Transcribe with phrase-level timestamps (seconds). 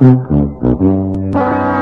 [0.00, 1.73] Thank you.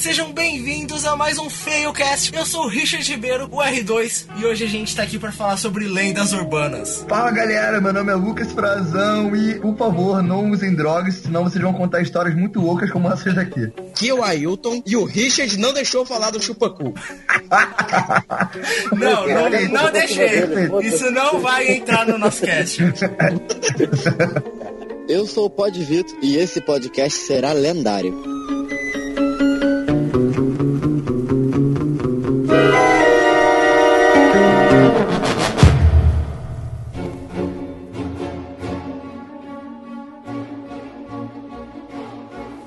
[0.00, 2.34] Sejam bem-vindos a mais um FeioCast.
[2.34, 5.58] Eu sou o Richard Ribeiro, o R2, e hoje a gente tá aqui para falar
[5.58, 7.04] sobre lendas urbanas.
[7.06, 11.62] Fala galera, meu nome é Lucas Frazão e, por favor, não usem drogas, senão vocês
[11.62, 13.70] vão contar histórias muito loucas como essas daqui.
[13.90, 16.94] Aqui é o Ailton e o Richard não deixou falar do chupacu.
[18.92, 20.44] Não, não, não deixei.
[20.82, 22.80] Isso não vai entrar no nosso cast.
[25.08, 28.39] Eu sou o Pod Vito e esse podcast será lendário.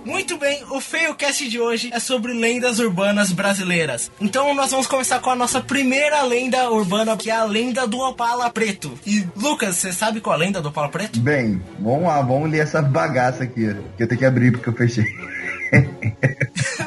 [0.05, 4.09] Muito bem, o FeioCast de hoje é sobre lendas urbanas brasileiras.
[4.21, 7.99] Então nós vamos começar com a nossa primeira lenda urbana, que é a lenda do
[7.99, 8.97] Opala Preto.
[9.05, 11.19] E Lucas, você sabe qual é a lenda do Opala Preto?
[11.19, 14.73] Bem, vamos lá, vamos ler essa bagaça aqui, que eu tenho que abrir porque eu
[14.73, 15.03] fechei.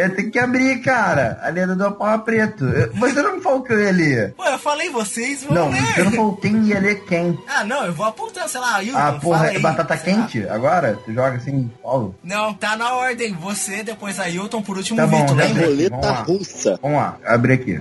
[0.00, 1.38] Eu tenho que abrir, cara.
[1.42, 2.64] A lenda do Opala Preto.
[2.64, 4.34] Eu- Você não falou que eu ia ler.
[4.36, 5.82] Pô, eu falei vocês, vão Não, ler.
[5.82, 7.38] você não falou quem ia ler quem.
[7.48, 10.00] Ah, não, eu vou apontando, sei lá, Ailton, Ah, porra, aí, é batata lá.
[10.00, 10.98] quente agora?
[11.04, 12.14] Tu joga assim, Paulo?
[12.22, 13.32] Não, tá na ordem.
[13.34, 15.52] Você, depois Ailton, por último Tá bom, Vitor, lembra?
[15.62, 16.22] Vamos Roleta lá.
[16.22, 16.78] russa.
[16.82, 17.80] Vamos lá, abre aqui.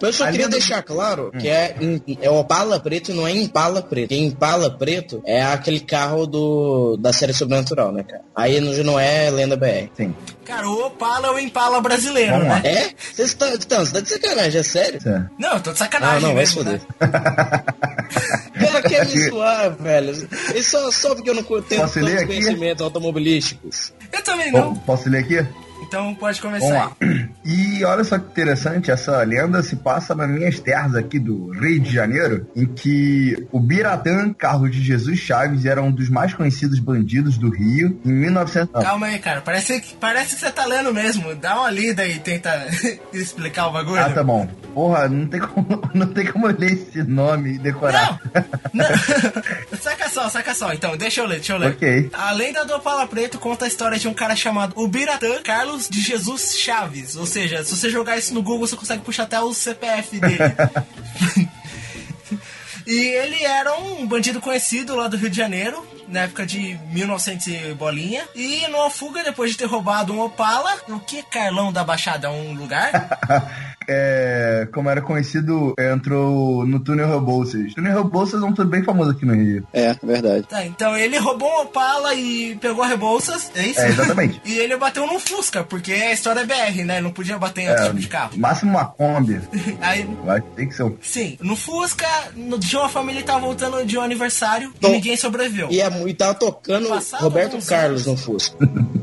[0.00, 3.26] Eu só A queria lenda- deixar claro que é, em- é Opala Preto e não
[3.26, 4.08] é Impala Preto.
[4.08, 8.22] Porque Impala Preto é aquele carro do, da série Sobrenatural, né, cara?
[8.34, 9.88] Aí não, não é lenda BR.
[9.96, 10.14] Sim.
[10.44, 12.60] Cara, o Opala é o Impala brasileiro, Vamos lá.
[12.60, 12.68] né?
[12.72, 12.90] É?
[13.12, 15.00] Vocês estão então, você tá de sacanagem, é sério?
[15.38, 16.74] Não, eu tô de Ah, sacanagem não, vai se foder.
[16.74, 16.80] né?
[18.60, 20.28] Cara, quer me zoar, velho.
[20.54, 23.92] E só, só porque eu não tenho Posso tantos conhecimentos automobilísticos.
[24.12, 24.74] Eu também não.
[24.76, 25.46] Posso ler aqui?
[25.82, 26.92] Então pode começar.
[27.48, 31.78] E olha só que interessante, essa lenda se passa nas minhas terras aqui do Rio
[31.78, 36.80] de Janeiro, em que o Biratã Carlos de Jesus Chaves era um dos mais conhecidos
[36.80, 38.74] bandidos do Rio em 1900.
[38.74, 38.82] aí.
[38.82, 39.42] Calma aí, cara.
[39.42, 41.36] Parece, que- parece que você tá lendo mesmo.
[41.36, 42.66] Dá uma lida e tenta
[43.14, 44.00] explicar o bagulho.
[44.02, 44.48] Ah, tá bom.
[44.74, 48.20] Porra, não tem como, não tem como ler esse nome e decorar.
[48.74, 48.84] Não!
[48.88, 48.96] não.
[49.80, 50.72] saca só, saca só.
[50.72, 51.68] Então, deixa eu ler, deixa eu ler.
[51.70, 52.10] Ok.
[52.12, 56.00] A lenda do Opala Preto conta a história de um cara chamado Ubiratã Carlos de
[56.00, 57.16] Jesus Chaves.
[57.16, 60.38] Ou seja, se você jogar isso no Google, você consegue puxar até o CPF dele.
[62.86, 67.46] E ele era um bandido conhecido lá do Rio de Janeiro, na época de 1900
[67.48, 68.24] e bolinha.
[68.32, 72.30] E numa fuga, depois de ter roubado um Opala, o que Carlão da Baixada é
[72.30, 73.18] um lugar?
[73.88, 77.74] É, como era conhecido, entrou no Túnel Rebouças.
[77.74, 79.66] Túnel Rebouças é um tudo bem famoso aqui no Rio.
[79.72, 80.46] É, verdade.
[80.48, 83.80] Tá, então ele roubou um Opala e pegou a Rebouças, é isso?
[83.80, 84.40] É, exatamente.
[84.44, 87.00] e ele bateu num Fusca, porque a história é BR, né?
[87.00, 88.38] Não podia bater em outro É, tipo de carro.
[88.38, 89.40] máximo uma Kombi.
[89.80, 90.96] Aí, Vai ter que ser um.
[91.00, 94.92] sim, no Fusca, no, de uma família que tava voltando de um aniversário e Bom,
[94.92, 95.68] ninguém sobreviveu.
[95.70, 98.56] E, é, e tava tocando Passado Roberto Carlos no Fusco.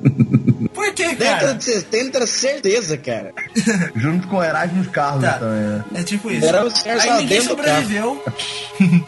[0.91, 1.53] Por Dentro cara?
[1.53, 3.33] de você tem ter certeza, cara.
[3.95, 5.33] Junto com Erasmus Carlos Tá.
[5.39, 5.61] também.
[5.61, 5.83] né?
[5.95, 6.45] É tipo isso.
[6.45, 8.23] Era caras Aí ninguém sobreviveu.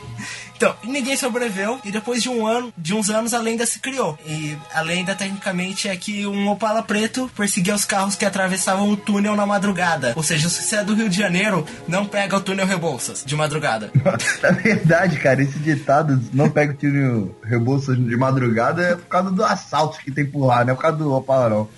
[0.55, 4.17] Então, ninguém sobreviveu e depois de um ano, de uns anos, a lenda se criou.
[4.25, 8.97] E a lenda, tecnicamente, é que um Opala preto perseguia os carros que atravessavam o
[8.97, 10.13] túnel na madrugada.
[10.15, 13.35] Ou seja, se você é do Rio de Janeiro, não pega o túnel Rebouças de
[13.35, 13.91] madrugada.
[14.41, 19.31] Na verdade, cara, esse ditado não pega o tiro Rebouças de madrugada é por causa
[19.31, 21.69] do assalto que tem por lá, não é por causa do Opala, não.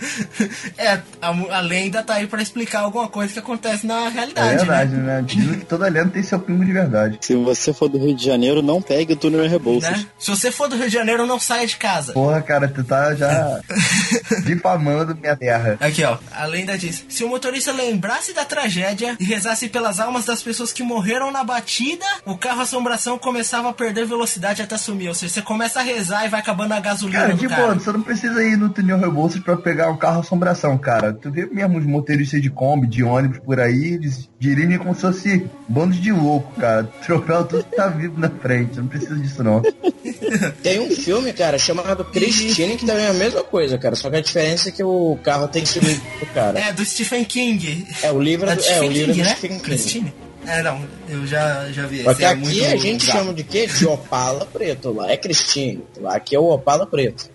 [0.78, 4.56] é, a, a lenda tá aí pra explicar alguma coisa que acontece na É realidade,
[4.56, 5.16] verdade, né?
[5.20, 5.24] né?
[5.26, 7.18] Dizem que toda lenda tem seu pingo de verdade.
[7.20, 9.90] Se você for do Rio de Janeiro, não pegue o túnel Rebouças.
[9.90, 10.06] Né?
[10.18, 12.12] Se você for do Rio de Janeiro, não saia de casa.
[12.12, 13.60] Porra, cara, tu tá já
[14.44, 15.76] difamando minha terra.
[15.80, 16.18] Aqui, ó.
[16.32, 20.72] A lenda diz: se o motorista lembrasse da tragédia e rezasse pelas almas das pessoas
[20.72, 25.08] que morreram na batida, o carro assombração começava a perder velocidade até sumir.
[25.08, 27.92] Ou seja, você começa a rezar e vai acabando a gasolina Cara, de boa, você
[27.92, 31.12] não precisa ir no túnel Rebouças pra pegar um carro assombração, cara.
[31.12, 35.00] Tu vê mesmo os motoristas de Kombi, de ônibus por aí, eles dirigem como se
[35.00, 36.80] fosse bandos de louco, cara.
[37.02, 38.76] Atropela tudo que tá vivo na frente.
[38.78, 39.62] Não precisa disso, não.
[40.62, 43.94] Tem um filme, cara, chamado Christine, que também é a mesma coisa, cara.
[43.96, 46.58] Só que a diferença é que o carro tem que subir pro cara.
[46.58, 47.86] É, do Stephen King.
[48.02, 49.34] É, o livro É do, do é, o Stephen livro King, do né?
[49.36, 49.62] Stephen King.
[49.62, 50.14] Christine?
[50.46, 52.04] É, não, eu já, já vi.
[52.04, 53.18] Porque Esse é aqui muito a gente bizarro.
[53.18, 53.66] chama de quê?
[53.66, 54.92] De Opala Preto.
[54.92, 55.82] Lá é Christine.
[56.00, 57.28] Lá aqui é o Opala Preto.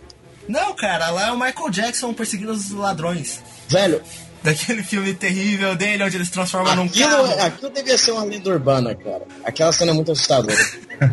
[0.48, 3.42] Não, cara, lá é o Michael Jackson perseguindo os ladrões.
[3.68, 4.02] Velho,
[4.44, 7.42] daquele filme terrível dele, onde eles transformam num Aquilo, carro.
[7.42, 9.22] aquilo devia ser uma lenda urbana, cara.
[9.44, 10.56] Aquela cena é muito assustadora.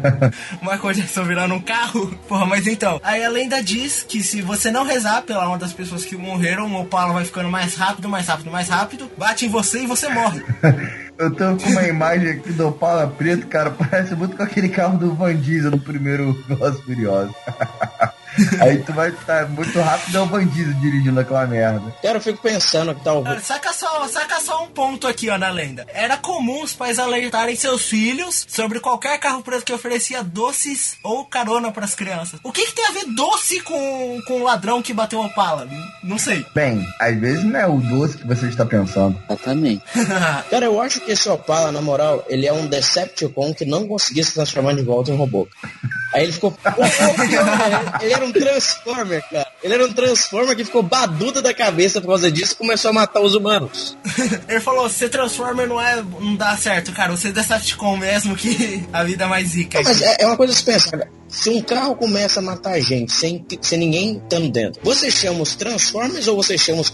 [0.63, 2.07] Michael Jackson virando um carro.
[2.29, 5.73] Porra, mas então, aí a lenda diz que se você não rezar pela uma das
[5.73, 9.49] pessoas que morreram, o Opala vai ficando mais rápido, mais rápido, mais rápido, bate em
[9.49, 10.43] você e você morre.
[11.19, 14.99] Eu tô com uma imagem aqui do Opala preto, cara, parece muito com aquele carro
[14.99, 17.35] do Van Diesel no primeiro Velozes Furiosos.
[18.61, 21.93] Aí tu vai estar muito rápido, é o Van Diesel dirigindo aquela merda.
[22.01, 23.43] Cara, eu fico pensando que Cara, talvez.
[23.43, 25.85] saca só, saca só um ponto aqui, ó, na lenda.
[25.93, 31.25] Era comum os pais alertarem seus filhos sobre qualquer carro preto que oferecia doces ou
[31.25, 32.39] carona pras crianças.
[32.45, 35.65] O que, que tem a ver doce com, com o ladrão que bateu o Opala?
[35.65, 36.47] N- Não sei.
[36.55, 39.21] Bem, às vezes não é o doce que você está pensando.
[39.29, 39.83] Exatamente.
[40.49, 44.25] Cara, eu acho que esse Opala, na moral, ele é um Decepticon que não conseguia
[44.25, 45.49] se transformar de volta em robô.
[46.13, 46.57] Aí ele ficou.
[48.01, 49.47] ele era um Transformer, cara.
[49.63, 52.95] Ele era um Transformer que ficou baduda da cabeça por causa disso e começou a
[52.95, 53.97] matar os humanos.
[54.49, 55.97] Ele falou, ser Transformer não é.
[55.97, 57.15] não dá certo, cara.
[57.15, 59.81] Você é Decepticon mesmo que a vida é mais rica.
[59.83, 61.18] Mas é, é uma coisa que se pensa, cara.
[61.29, 65.55] Se um carro começa a matar gente sem, sem ninguém estando dentro, você chama os
[65.55, 66.91] Transformers ou você chama os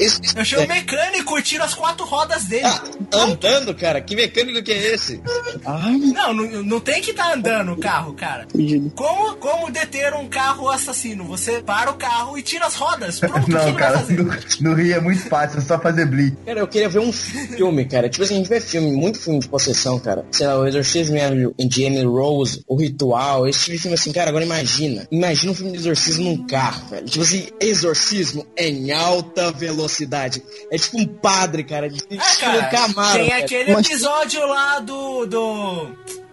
[0.00, 0.66] isso- Eu chamo é.
[0.66, 2.64] o mecânico e tiro as quatro rodas dele.
[2.66, 2.82] Ah,
[3.12, 4.00] andando, cara?
[4.00, 5.20] Que mecânico que é esse?
[5.64, 8.46] Ai, Não, não, não tem que estar andando o carro, cara.
[8.94, 11.24] Como, como deter um carro assassino?
[11.24, 13.20] Você para o carro e tira as rodas.
[13.20, 16.36] Pronto, Não, cara, no, no Rio é muito fácil, é só fazer blitz.
[16.44, 18.08] Cara, eu queria ver um filme, cara.
[18.08, 20.24] Tipo assim, a gente vê filme, muito filme de possessão, cara.
[20.32, 21.16] Sei lá, o Exorcismo
[21.58, 25.06] de Emily Rose, o Ritual, esse tipo de filme assim, cara, agora imagina.
[25.10, 27.06] Imagina um filme de exorcismo num carro, velho.
[27.06, 30.42] Tipo assim, exorcismo em alta velocidade.
[30.70, 33.18] É tipo um padre, cara, de estilo cara, Camaro.
[33.18, 35.88] tem aquele episódio lá do, do...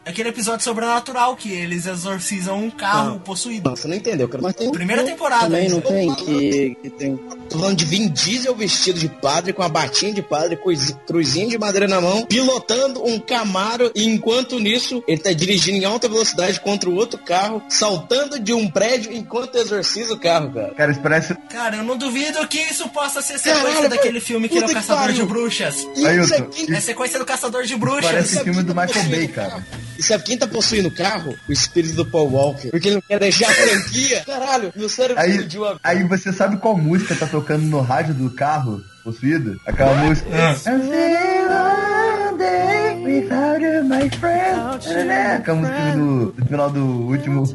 [0.08, 3.20] Aquele episódio sobrenatural que eles exorcizam um carro Não.
[3.20, 3.70] possuído.
[3.70, 4.42] Você não entendeu, cara.
[4.42, 6.14] Mas tem Primeira temporada também, não tem?
[6.16, 7.18] Que, que tem.
[7.50, 11.50] Tô falando de Vin Diesel vestido de padre, com a batinha de padre, cruz- cruzinho
[11.50, 16.08] de madeira na mão, pilotando um Camaro, e enquanto nisso, ele tá dirigindo em alta
[16.08, 20.74] velocidade contra o outro carro, saltando de um prédio enquanto exorciza o carro, cara.
[20.76, 21.34] Cara, isso parece.
[21.50, 24.70] Cara, eu não duvido que isso possa ser sequência Caralho, daquele filme que ele é
[24.70, 25.24] o Caçador de.
[25.24, 25.88] Bruxas.
[25.96, 28.06] E Ailton, isso aqui, É sequência do Caçador de Bruxas.
[28.06, 29.68] Parece filme do Michael Bay, possuindo cara.
[29.98, 31.36] E sabe quem tá possuindo o carro?
[31.48, 32.70] O espírito do Paul Walker.
[32.70, 34.24] Porque ele não quer deixar a franquia.
[34.26, 35.80] Caralho, meu cérebro Aí, explodiu agora.
[35.84, 39.60] aí você sabe qual música tá tocando no rádio do carro possuído?
[39.66, 40.30] Aquela música.
[40.32, 40.52] Ah.
[40.70, 45.38] I'm sitting one day without you, my friend.
[45.38, 47.46] Aquela música do, do final do último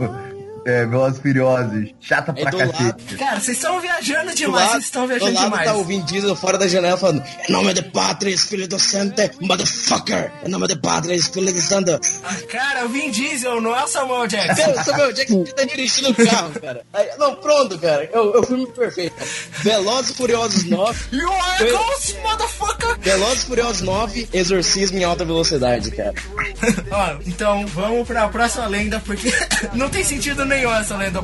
[0.67, 1.89] é, Velozes e Furiosos.
[2.01, 3.17] Chata É pra do cacete.
[3.17, 5.65] Cara, vocês estão viajando Do demais, lado, vocês estão do viajando lado demais.
[5.65, 10.33] tá o Vin Diesel fora da janela falando Em nome de Pátria, Espírito Santo, motherfucker!
[10.45, 11.99] Em nome de Pátria, Espírito Santo.
[12.25, 14.55] Ah, Cara, o Vin Diesel não é o Samuel Jackson.
[14.63, 16.85] Cara, Samuel Jackson tá dirigindo o carro, cara.
[16.93, 18.09] Aí, não, pronto, cara.
[18.13, 19.15] É o, é filme perfeito.
[19.15, 19.31] cara.
[19.63, 21.17] Velozes e Furiosos 9.
[21.17, 22.99] You are a ghost, motherfucker!
[23.01, 26.15] Velozes e Furiosos 9, Exorcismo em alta velocidade, cara.
[26.91, 29.33] Ó, então vamos pra próxima lenda, porque
[29.75, 31.23] não tem sentido nenhum essa lenda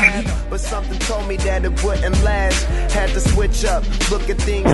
[0.00, 0.48] mim, não.
[0.50, 2.66] But something told me that it wouldn't last.
[2.92, 4.68] Had to switch up, look at things.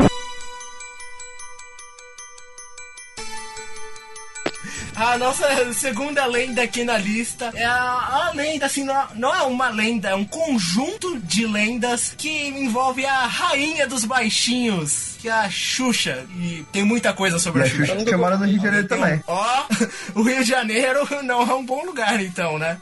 [4.94, 9.43] A nossa segunda lenda aqui na lista é a, a lenda, assim, não, não é
[9.43, 15.32] uma lenda, é um conjunto de lendas que envolve a rainha dos baixinhos, que é
[15.32, 16.25] a Xuxa.
[16.38, 17.87] E tem muita coisa sobre E a a Xuxa.
[17.94, 19.25] Xuxa que mora no Rio de Janeiro também.
[19.26, 19.65] Ó,
[20.15, 22.79] o Rio de Janeiro não é um bom lugar, então, né?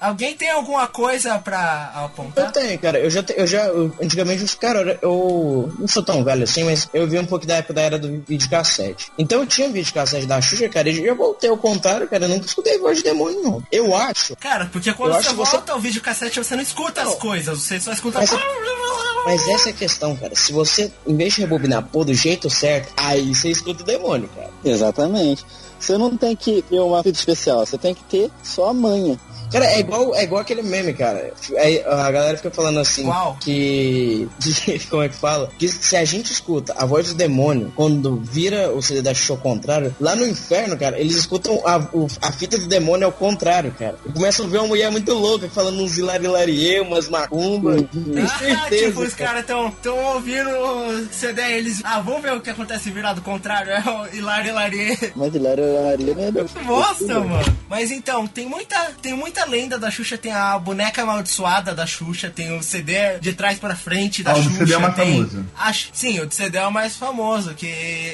[0.00, 2.50] Alguém tem alguma coisa pra Eu apontar?
[2.52, 2.98] tenho, cara.
[2.98, 6.64] Eu já, te- eu já eu- antigamente, os cara, eu não sou tão velho assim,
[6.64, 9.12] mas eu vi um pouco da época da era do videocassete.
[9.18, 12.24] Então eu tinha videocassete da Xuxa, cara, e eu voltei ao contrário, cara.
[12.24, 13.62] Eu nunca escutei voz de demônio, não.
[13.70, 14.34] Eu acho.
[14.36, 17.16] Cara, porque quando Eu você que você- volta ao videocassete, você não escuta as Não.
[17.16, 18.18] coisas, você só escuta...
[18.20, 18.30] Mas-
[19.26, 20.34] Mas essa é a questão, cara.
[20.34, 24.30] Se você, em vez de rebobinar pô do jeito certo, aí você escuta o demônio,
[24.34, 24.48] cara.
[24.64, 25.44] Exatamente.
[25.78, 29.18] Você não tem que ter uma fita especial, você tem que ter só a manha.
[29.50, 31.32] Cara, é igual, é igual aquele meme, cara.
[31.58, 33.36] Aí a galera fica falando assim Qual?
[33.40, 34.28] que.
[34.90, 35.50] Como é que fala?
[35.58, 39.36] Que se a gente escuta a voz do demônio quando vira o CD da ao
[39.36, 43.72] contrário, lá no inferno, cara, eles escutam a, o- a fita do demônio ao contrário,
[43.78, 43.96] cara.
[44.06, 47.82] E começam a ver uma mulher muito louca falando uns hilarilarie, umas macumbas.
[47.92, 48.86] Tem Ah, certeza.
[48.86, 49.30] tipo, os cara.
[49.30, 51.80] caras tão, tão ouvindo o CD, eles.
[51.84, 53.70] Ah, vamos ver o que acontece virado contrário.
[53.72, 55.12] É o Hilário Hilarie.
[55.16, 56.64] Mas Hilário Hilaria não é.
[56.64, 57.56] Bosta, mano.
[57.68, 60.18] Mas então, tem muita, tem muita muita lenda da Xuxa.
[60.18, 64.36] Tem a boneca amaldiçoada da Xuxa, tem o CD de trás pra frente da Ah,
[64.38, 64.58] o Xuxa.
[64.58, 65.12] CD é o mais tem...
[65.16, 65.46] famoso.
[65.56, 65.88] Acho...
[65.92, 67.66] Sim, o CD é o mais famoso, que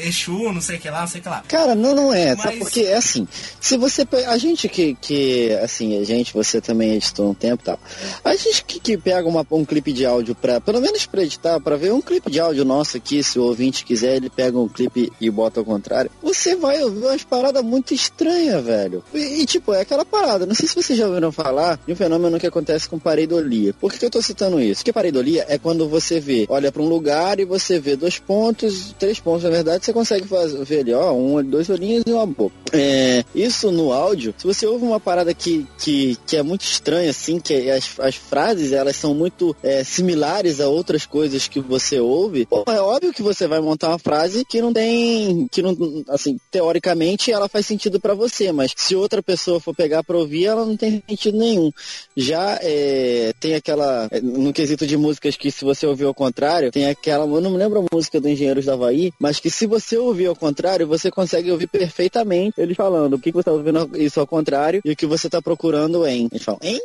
[0.05, 1.43] Exu, não sei o que lá, não sei o que lá.
[1.49, 2.37] Cara, não, não é.
[2.37, 3.27] Sabe Mas- porque é assim.
[3.61, 4.07] Se você.
[4.29, 5.53] A gente que, que.
[5.63, 7.79] Assim, a gente, você também editou um tempo e tal.
[8.25, 10.61] A gente que, que pega uma, um clipe de áudio pra.
[10.61, 13.85] Pelo menos pra editar, pra ver um clipe de áudio nosso aqui, se o ouvinte
[13.85, 16.11] quiser, ele pega um clipe e bota ao contrário.
[16.23, 19.03] Você vai ouvir umas paradas muito estranhas, velho.
[19.15, 20.47] E, e, tipo, é aquela parada.
[20.47, 23.75] Não sei se vocês já ouviram falar de um fenômeno que acontece com pareidolia.
[23.75, 24.81] Por que, eu tô citando isso?
[24.81, 28.95] Porque pareidolia é quando você vê, olha pra um lugar e você vê dois pontos,
[28.99, 32.27] três pontos, na verdade, você consegue fazer, ver ali, ó, um, dois olhinhos e uma
[32.27, 32.55] boca.
[32.73, 37.11] É, isso no áudio, se você ouve uma parada que, que, que é muito estranha,
[37.11, 41.61] assim, que é- as, as frases, elas são muito é, similares a outras coisas que
[41.61, 45.63] você ouve, pô, é óbvio que você vai montar uma frase que não tem, que
[45.63, 45.77] não,
[46.09, 50.47] assim, teoricamente ela faz sentido pra você, mas se outra pessoa for pegar pra ouvir,
[50.47, 51.71] ela não tem sentido nenhum.
[52.17, 56.71] Já é, tem aquela, é, no quesito de músicas que se você ouvir ao contrário,
[56.71, 59.67] tem aquela, eu não me lembro a música do Engenheiros da Havaí, mas que se
[59.67, 63.53] você ouvir ao contrário, você consegue ouvir perfeitamente eles falando o que, que você tá
[63.53, 66.29] ouvindo isso ao contrário e o que você tá procurando em.
[66.31, 66.81] Eles falam, e é é é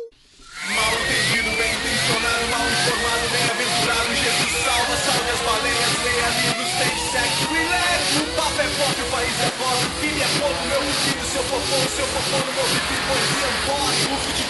[10.92, 12.66] filho, seu popô, no meu
[13.08, 13.72] poesia é.
[13.72, 13.91] O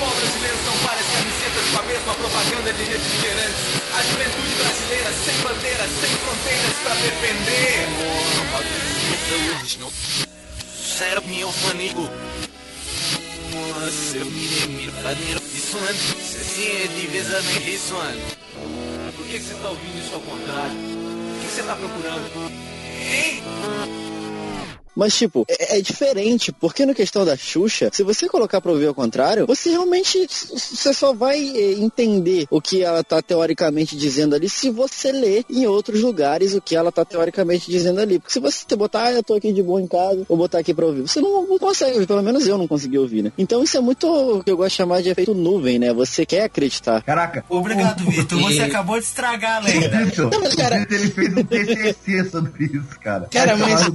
[0.03, 3.61] futebol brasileiro são várias camisetas com a mesma propaganda de refrigerantes.
[3.95, 7.89] A juventude brasileira sem bandeiras, sem fronteiras pra defender.
[10.99, 12.09] Sério, meu fanico.
[13.53, 15.43] Nossa, eu me lembro, maneiro.
[15.55, 18.21] Isso, isso assim é diversamente isso, mano.
[19.17, 20.75] Por que você tá ouvindo isso ao contrário?
[20.75, 22.53] O que você tá procurando?
[23.01, 24.12] Hein?
[24.95, 28.87] Mas, tipo, é, é diferente, porque no questão da Xuxa, se você colocar pra ouvir
[28.87, 34.35] ao contrário, você realmente você só vai eh, entender o que ela tá teoricamente dizendo
[34.35, 38.19] ali se você ler em outros lugares o que ela tá teoricamente dizendo ali.
[38.19, 40.75] Porque se você botar, ah, eu tô aqui de boa em casa, vou botar aqui
[40.75, 43.33] pra ouvir, você não, não consegue ouvir, pelo menos eu não consegui ouvir, né?
[43.39, 45.93] Então isso é muito o que eu gosto de chamar de efeito nuvem, né?
[45.93, 47.03] Você quer acreditar.
[47.03, 48.41] Caraca, Obrigado, Vitor.
[48.43, 50.05] Você acabou de estragar a lenda.
[50.05, 53.29] Vitor, cara- ele fez um TCC sobre isso, cara.
[53.31, 53.91] Cara, mas.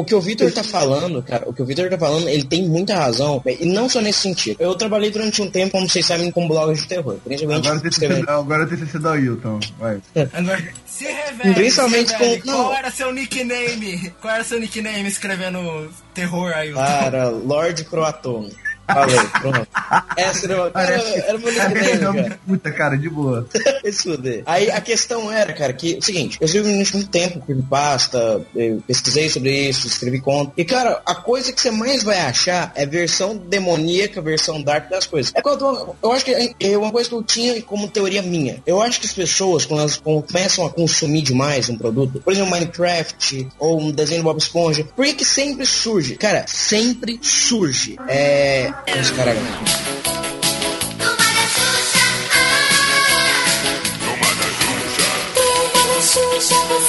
[0.00, 2.66] O que o Victor tá falando, cara, o que o Victor tá falando, ele tem
[2.68, 4.56] muita razão, e não só nesse sentido.
[4.60, 7.82] Eu trabalhei durante um tempo, como vocês sabem, com blogs de terror, principalmente Agora o
[7.82, 10.00] TCC, escrevendo- agora TCC da Wilton, vai.
[10.32, 12.42] Agora, se revele, Principalmente se revele.
[12.42, 12.64] com- não.
[12.64, 14.12] Qual era seu nickname?
[14.20, 16.72] Qual era seu nickname escrevendo terror aí?
[16.72, 18.50] Cara, Lord Croaton.
[18.90, 19.68] Falei, pronto.
[20.16, 22.40] Essa era, cara, era o meu nickname, nome cara.
[22.46, 23.46] puta, cara, de boa.
[23.92, 24.42] Fuder.
[24.46, 28.82] Aí a questão era, cara, que o seguinte, eu escrevi durante muito tempo creepypasta, eu
[28.86, 30.52] pesquisei sobre isso, escrevi conto.
[30.56, 35.06] E, cara, a coisa que você mais vai achar é versão demoníaca, versão dark das
[35.06, 35.32] coisas.
[35.34, 38.62] É quando eu, acho que é é uma coisa que eu tinha como teoria minha.
[38.66, 42.50] Eu acho que as pessoas, quando elas começam a consumir demais um produto, por exemplo,
[42.50, 46.16] Minecraft ou um desenho do Bob Esponja, por que sempre surge?
[46.16, 47.96] Cara, sempre surge.
[48.08, 48.72] É.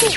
[0.01, 0.15] Esse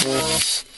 [0.00, 0.69] cara.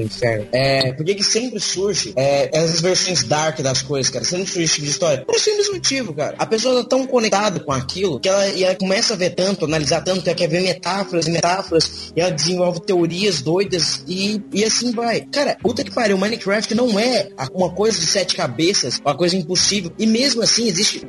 [0.00, 0.46] Inferno.
[0.52, 4.24] É, por que que sempre surge é, essas versões dark das coisas, cara?
[4.24, 5.24] Sempre surge esse tipo de história.
[5.24, 6.34] Por um simples motivo, cara.
[6.38, 9.64] A pessoa tá tão conectada com aquilo que ela, e ela começa a ver tanto,
[9.64, 14.40] analisar tanto, que ela quer ver metáforas e metáforas, e ela desenvolve teorias doidas e,
[14.52, 15.20] e assim vai.
[15.32, 19.92] Cara, puta que pariu, Minecraft não é uma coisa de sete cabeças, uma coisa impossível.
[19.98, 21.02] E mesmo assim, existe.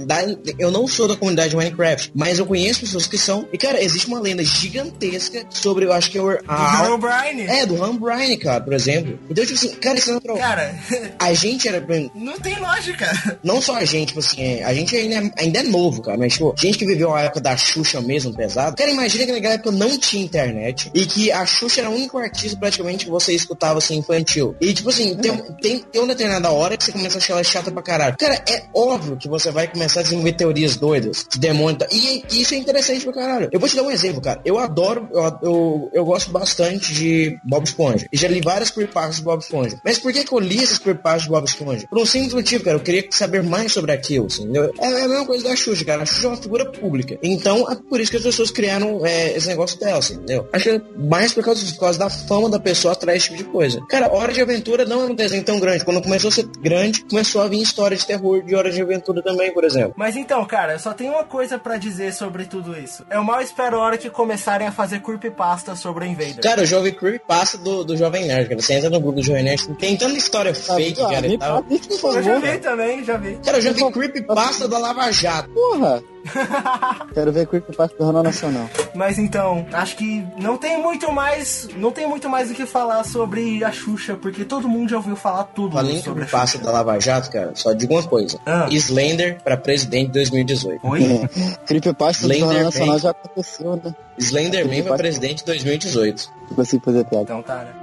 [0.59, 3.47] Eu não sou da comunidade de Minecraft, mas eu conheço pessoas que são.
[3.51, 6.29] E, cara, existe uma lenda gigantesca sobre, eu acho que é o.
[6.47, 7.41] a- Do Herobrine?
[7.47, 9.19] é, do Bryan, cara, por exemplo.
[9.29, 10.37] Então, tipo assim, cara, isso é natural.
[10.37, 10.75] Cara,
[11.19, 11.83] A gente era.
[12.15, 13.39] não tem lógica.
[13.43, 16.17] Não só a gente, tipo assim, é, a gente ainda é, ainda é novo, cara,
[16.17, 18.75] mas, tipo, gente que viveu a época da Xuxa mesmo, pesado.
[18.75, 22.17] Cara, imagina que naquela época não tinha internet e que a Xuxa era o único
[22.17, 24.55] artista praticamente que você escutava, assim, infantil.
[24.61, 27.43] E, tipo assim, tem, tem, tem uma determinada hora que você começa a achar ela
[27.43, 28.15] chata pra caralho.
[28.17, 32.03] Cara, é óbvio que você vai começar a desenvolver teorias doidas, de demônio e.
[32.03, 33.49] E, e isso é interessante pra caralho.
[33.51, 34.41] Eu vou te dar um exemplo, cara.
[34.43, 38.05] Eu adoro, eu, eu, eu gosto bastante de Bob Esponja.
[38.11, 39.79] E já li várias creepypastas do Bob Esponja.
[39.83, 41.87] Mas por que, que eu li essas creepypastas do Bob Esponja?
[41.87, 42.77] Por um simples motivo, cara.
[42.77, 44.71] Eu queria saber mais sobre aquilo, entendeu?
[44.79, 46.03] É, é a mesma coisa da Xuxa, cara.
[46.03, 47.17] A Xuxa é uma figura pública.
[47.21, 50.47] Então, é por isso que as pessoas criaram é, esse negócio dela, assim, entendeu?
[50.51, 53.43] Acho que mais por causa, disso, por causa da fama da pessoa atrás desse tipo
[53.43, 53.81] de coisa.
[53.87, 55.85] Cara, Hora de Aventura não é um desenho tão grande.
[55.85, 59.21] Quando começou a ser grande, começou a vir história de terror de Hora de Aventura
[59.21, 59.93] também, por exemplo.
[59.95, 63.05] Mas então, cara, eu só tenho uma coisa pra dizer sobre tudo isso.
[63.09, 66.41] Eu mal espero a hora que começarem a fazer creepypasta sobre o Invader.
[66.41, 68.61] Cara, eu já ouvi creepypasta do, do Jovem Nerd, cara.
[68.61, 71.37] Você entra no grupo do Jovem Nerd, tem tanta história fake, Ah, cara, me e
[71.37, 71.65] tal.
[72.15, 73.37] eu já vi também, já vi.
[73.43, 75.49] Cara, eu já vi creepypasta da Lava Jato.
[75.49, 76.03] Porra!
[77.13, 78.69] Quero ver Creepypasta do Jornal Nacional.
[78.95, 83.03] Mas então, acho que não tem muito mais, não tem muito mais o que falar
[83.03, 86.63] sobre a Xuxa, porque todo mundo já ouviu falar tudo em sobre a creepypasta Xuxa.
[86.63, 88.39] da Lava Jato, cara, só digo uma coisa.
[88.45, 88.67] Ah.
[88.71, 90.79] Slender pra presidente 2018.
[90.87, 91.01] Oi?
[91.67, 93.93] Creepypasta do Jornal Slender Nacional já aconteceu, né?
[94.17, 96.31] Slenderman pra presidente 2018.
[96.49, 97.23] Não consigo fazer piada.
[97.23, 97.73] Então tá, né?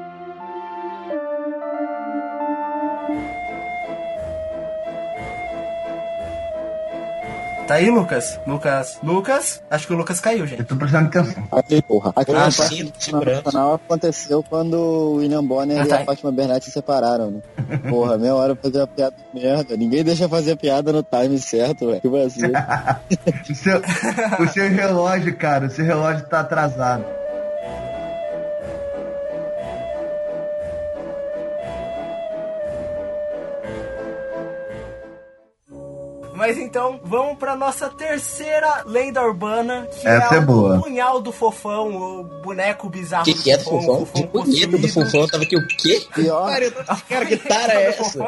[7.70, 8.40] Tá aí, Lucas?
[8.48, 8.98] Lucas?
[9.00, 9.62] Lucas?
[9.70, 10.58] Acho que o Lucas caiu, gente.
[10.58, 11.44] Eu tô prestando atenção.
[11.52, 12.12] Aí, porra.
[12.16, 13.44] A Jornal segurando.
[13.44, 16.00] Nacional aconteceu quando o William Bonner Ah, e tá.
[16.00, 17.40] a Fátima Bernardes se separaram, né?
[17.88, 19.76] Porra, meia hora pra fazer a piada de merda.
[19.76, 22.00] Ninguém deixa fazer a piada no time certo, velho.
[22.00, 22.54] Que vacilo.
[23.48, 23.80] O seu,
[24.40, 27.04] o seu relógio, cara, o seu relógio tá atrasado.
[36.40, 40.80] Mas então, vamos pra nossa terceira lenda urbana, que Essa é, é o boa.
[40.80, 44.06] punhal do fofão, o boneco bizarro O que, que é do Fofão?
[44.06, 44.88] fofão Que punheta do.
[44.88, 46.02] Fofão tava aqui o quê?
[46.14, 46.48] Pior.
[46.48, 46.72] Cara, eu-
[47.26, 48.18] que tara é Do essa?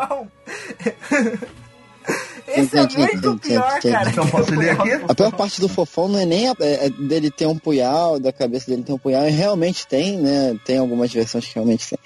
[2.47, 4.11] Esse é muito pior, cara.
[4.11, 4.91] Então, posso ler aqui?
[5.09, 8.19] A pior parte do fofão não é nem a- é- é dele ter um punhal,
[8.19, 10.57] da cabeça dele ter um punhal, e realmente tem, né?
[10.65, 11.99] Tem algumas versões que realmente tem.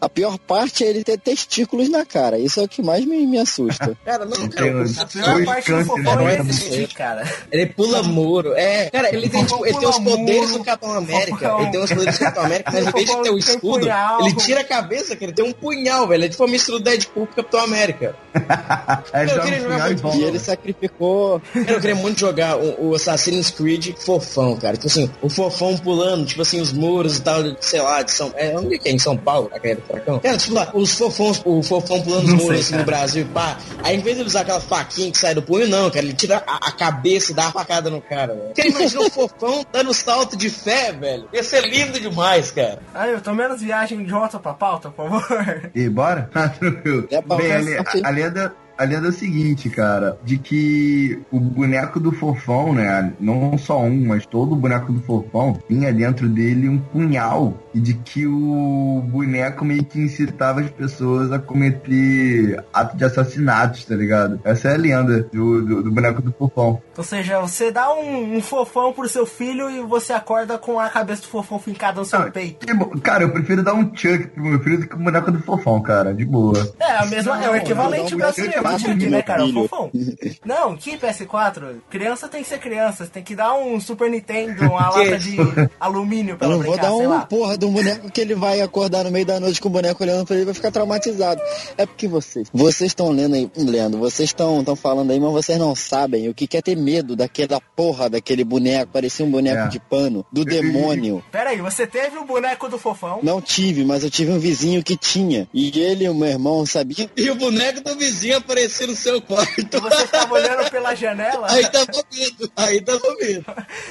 [0.00, 2.38] A pior parte é ele ter testículos na cara.
[2.38, 3.96] Isso é o que mais me, me assusta.
[4.04, 4.84] Cara, não, cara.
[5.00, 7.24] A pior parte do fofão na é existir, cara.
[7.50, 8.52] Ele pula muro.
[8.54, 11.54] É, cara, ele tem, tipo, ele tem os poderes do Capitão América.
[11.60, 13.88] Ele tem os poderes do Capitão América, mas em vez de ter o escudo,
[14.20, 16.24] ele tira a cabeça, que ele tem um punhal, velho.
[16.24, 18.14] É tipo uma mistura do Deadpool com o Capitão América.
[19.63, 20.18] O jogar e.
[20.18, 21.40] E ele sacrificou.
[21.52, 24.74] Cara, eu queria muito jogar o, o Assassin's Creed fofão, cara.
[24.76, 28.12] Tipo assim, o fofão pulando, tipo assim, os muros e tal, de- sei lá, de
[28.12, 28.32] São...
[28.36, 28.92] É, onde que é?
[28.92, 30.18] Em São Paulo, a do furacão?
[30.20, 33.58] Cara, tipo lá, os fofões, o fofão pulando os muros sei, assim no Brasil, pá.
[33.82, 36.14] Aí, em vez de ele usar aquela faquinha que sai do punho, não, cara, ele
[36.14, 38.52] tira a, a cabeça e dá uma facada no cara, velho.
[38.56, 41.28] Cara, imagina o fofão dando salto de fé, velho.
[41.32, 42.78] Ia ser lindo demais, cara.
[42.94, 45.70] Ah, eu tô menos viagem de volta pra pauta, por favor.
[45.74, 46.30] E bora?
[46.34, 47.06] Ah, tranquilo.
[47.10, 48.54] É pra Bem, a, alcançar- le- a lenda.
[48.76, 53.12] A lenda é o seguinte, cara, de que o boneco do fofão, né?
[53.20, 57.54] Não só um, mas todo o boneco do fofão tinha dentro dele um punhal.
[57.72, 63.84] E de que o boneco meio que incitava as pessoas a cometer atos de assassinatos,
[63.84, 64.40] tá ligado?
[64.44, 66.80] Essa é a lenda do, do, do boneco do fofão.
[66.96, 70.88] Ou seja, você dá um, um fofão pro seu filho e você acorda com a
[70.88, 72.66] cabeça do fofão fincada no seu Ah, peito.
[72.66, 73.00] que.
[73.00, 75.80] Cara, eu prefiro dar um chuck pro meu filho do que o boneco do fofão,
[75.82, 76.14] cara.
[76.14, 76.54] De boa.
[76.78, 78.63] É, a mesma, é o Não, equivalente não, brasileiro
[79.10, 79.46] né, cara?
[79.48, 79.90] Fofão.
[80.44, 81.76] Não, que PS4?
[81.90, 83.06] Criança tem que ser criança.
[83.06, 85.36] Tem que dar um Super Nintendo, uma lata de
[85.78, 87.26] alumínio pra Eu não vou brincar, dar um lá.
[87.26, 90.02] porra de um boneco que ele vai acordar no meio da noite com o boneco
[90.02, 91.40] olhando pra ele e vai ficar traumatizado.
[91.76, 95.58] É porque vocês, vocês estão lendo aí, lendo, vocês estão estão falando aí, mas vocês
[95.58, 99.68] não sabem o que quer ter medo daquela porra daquele boneco, parecia um boneco É.
[99.68, 101.22] de pano, do demônio.
[101.30, 103.20] Pera aí, você teve o boneco do fofão.
[103.22, 105.48] Não tive, mas eu tive um vizinho que tinha.
[105.52, 107.08] E ele e o meu irmão sabiam.
[107.16, 109.80] E o boneco do vizinho aparecer no seu quarto.
[109.80, 111.50] Você ficava olhando pela janela.
[111.50, 112.52] Aí dava medo.
[112.56, 113.44] Aí dava medo.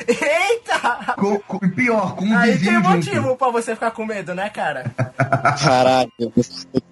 [0.07, 1.13] Eita!
[1.15, 2.89] Com, com- pior, com um Aí tem vizinho junto.
[2.89, 4.91] motivo pra você ficar com medo, né, cara?
[5.61, 6.09] Caralho,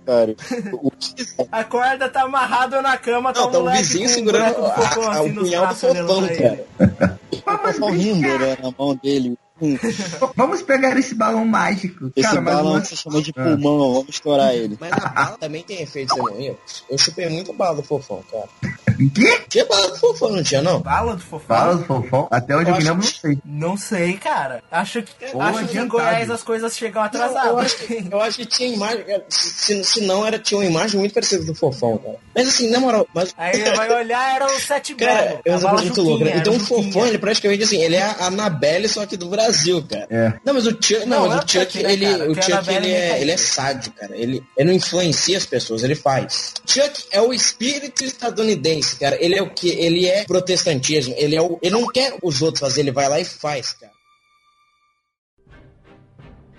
[0.06, 0.36] cara.
[0.74, 0.92] O
[1.52, 4.56] A corda tá amarrada na cama, tá Não, um tá o moleque vizinho o segurando
[4.56, 7.20] do fofão a- a- assim o nos punhal do olhando fofão, cara.
[7.80, 9.38] tá rindo né, na mão dele.
[10.36, 12.12] Vamos pegar esse balão mágico.
[12.16, 14.78] Esse Cara, mas balão uma- que você chama de pulmão, vamos estourar ele.
[14.80, 16.84] Mas a bala também tem efeitos demoníacos.
[16.90, 18.50] Eu chupei muito bala do fofão, cara.
[19.10, 19.42] Quê?
[19.50, 20.80] Tinha bala do fofão, não tinha, não?
[20.80, 21.58] Bala do fofão?
[21.58, 22.28] Fala do fofão.
[22.32, 23.38] Até onde eu, Eu me lembro, não sei.
[23.46, 24.64] Não sei, cara.
[24.72, 25.88] Acho que, Ou acho que em.
[25.88, 27.46] Goiás as coisas chegam Não, atrasadas.
[27.52, 29.04] eu, acho que, eu acho que tinha imagem.
[29.30, 32.16] Se, se não, era, tinha uma imagem muito parecida do fofão, cara.
[32.34, 33.34] Mas assim, na moral, mas.
[33.38, 35.40] Aí ele vai olhar, era o sete Cara, belo.
[35.46, 36.34] eu sou bala muito louco, né?
[36.38, 40.08] Então o fofão, ele praticamente assim, ele é a Anabelle, só que do Brasil, cara.
[40.10, 40.34] É.
[40.46, 42.92] Não, mas o Chuck, não, Não, mas é o Chuck, né, ele, o Chuck, ele
[42.92, 44.16] é ele é sádio, cara.
[44.16, 46.54] Ele, ele não influencia as pessoas, ele faz.
[46.66, 49.18] Chuck é o espírito estadunidense, cara.
[49.20, 49.70] Ele é o que?
[49.70, 51.14] Ele é protestantismo.
[51.18, 53.91] Ele é o, ele não quer os outros fazer, ele vai lá e faz, cara.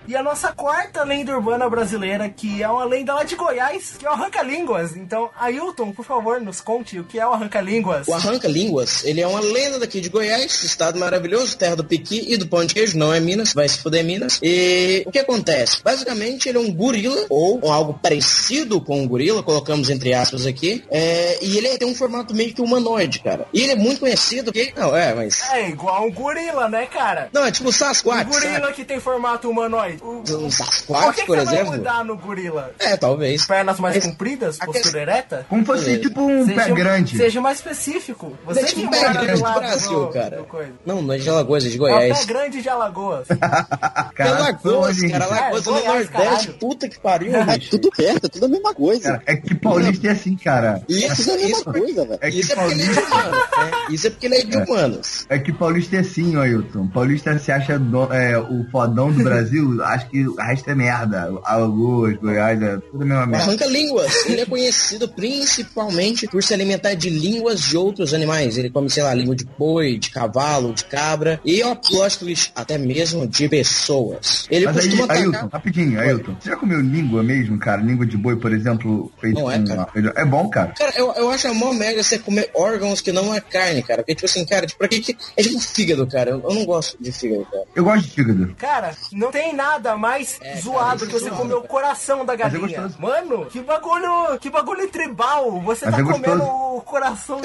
[0.05, 4.05] E a nossa quarta lenda urbana brasileira, que é uma lenda lá de Goiás, que
[4.05, 4.97] é o Arranca-Línguas.
[4.97, 8.07] Então, Ailton, por favor, nos conte o que é o Arranca-Línguas.
[8.07, 12.35] O Arranca-Línguas, ele é uma lenda daqui de Goiás, estado maravilhoso, terra do piqui e
[12.35, 14.39] do pão de queijo, não é Minas, vai se fuder Minas.
[14.43, 15.81] E o que acontece?
[15.81, 20.83] Basicamente, ele é um gorila, ou algo parecido com um gorila, colocamos entre aspas aqui,
[20.91, 23.47] é, e ele tem um formato meio que humanoide, cara.
[23.53, 24.73] E ele é muito conhecido, porque...
[24.75, 25.49] Não, é, mas...
[25.51, 27.29] É igual um gorila, né, cara?
[27.31, 28.73] Não, é tipo Sasquatch, Um gorila sabe?
[28.73, 29.92] que tem formato humanoide.
[30.01, 31.73] Um Sasquatch, que, que por vai exemplo.
[31.77, 32.71] mudar no gorila?
[32.79, 33.45] É, talvez.
[33.45, 35.45] Pernas mais Mas- compridas, postura questão- ereta?
[35.49, 36.01] Como fosse Beleza.
[36.01, 37.17] tipo um pé grande.
[37.17, 38.33] Seja mais específico.
[38.45, 40.37] Você É tipo que um pé grande do Brasil, do- cara.
[40.37, 40.71] do coisa.
[40.85, 42.25] Não, não é de Alagoas, é de É o pé Goiás.
[42.25, 43.27] grande de Alagoas.
[43.29, 43.35] É
[44.15, 45.25] Cara, Alagoas, cara.
[45.25, 46.11] Alagoas É, é no Goiás, Nordeste.
[46.11, 46.53] caralho.
[46.53, 47.71] Puta que pariu, É bicho.
[47.71, 49.03] tudo perto, é tudo a mesma coisa.
[49.03, 50.81] Cara, é que paulista é assim, cara.
[50.89, 52.19] É Isso, tudo a mesma isso, coisa, velho.
[52.21, 53.71] É que isso é porque ele é de né?
[53.89, 55.25] Isso é porque ele é de humanos.
[55.29, 56.87] é que paulista é assim, ó, Ailton.
[56.87, 57.73] Paulista se acha
[58.11, 61.31] é, o fodão do Brasil, acho que o resto é merda.
[61.43, 63.45] Alagoas, Goiás, é tudo a mesma merda.
[63.45, 68.57] Arranca-línguas, ele é conhecido principalmente por se alimentar de línguas de outros animais.
[68.57, 72.77] Ele come, sei lá, língua de boi, de cavalo, de cabra e, ó, twist, até
[72.77, 74.47] mesmo de pessoas.
[74.49, 75.23] Ele Mas aí, costuma atacar...
[75.23, 76.35] Ailton, rapidinho, Ailton.
[76.39, 77.81] Você já comeu língua mesmo, cara?
[77.81, 79.65] Língua de boi, por exemplo, feito Não é, com...
[79.65, 79.87] cara.
[80.15, 80.73] É bom, cara.
[80.77, 84.01] Cara, eu, eu acho a mó merda você comer órgãos que não é carne, cara.
[84.01, 85.17] Porque, tipo assim, cara, tipo, pra que que...
[85.37, 86.31] É tipo fígado, cara.
[86.31, 87.63] Eu, eu não gosto de fígado, cara.
[87.75, 88.55] Eu gosto de fígado.
[88.57, 92.33] Cara, não tem nada mais É, zoado cara, que você é comer o coração da
[92.33, 92.91] é galinha.
[92.99, 95.59] Mano, que bagulho, que bagulho tribal.
[95.61, 97.39] Você Mas tá é comendo o coração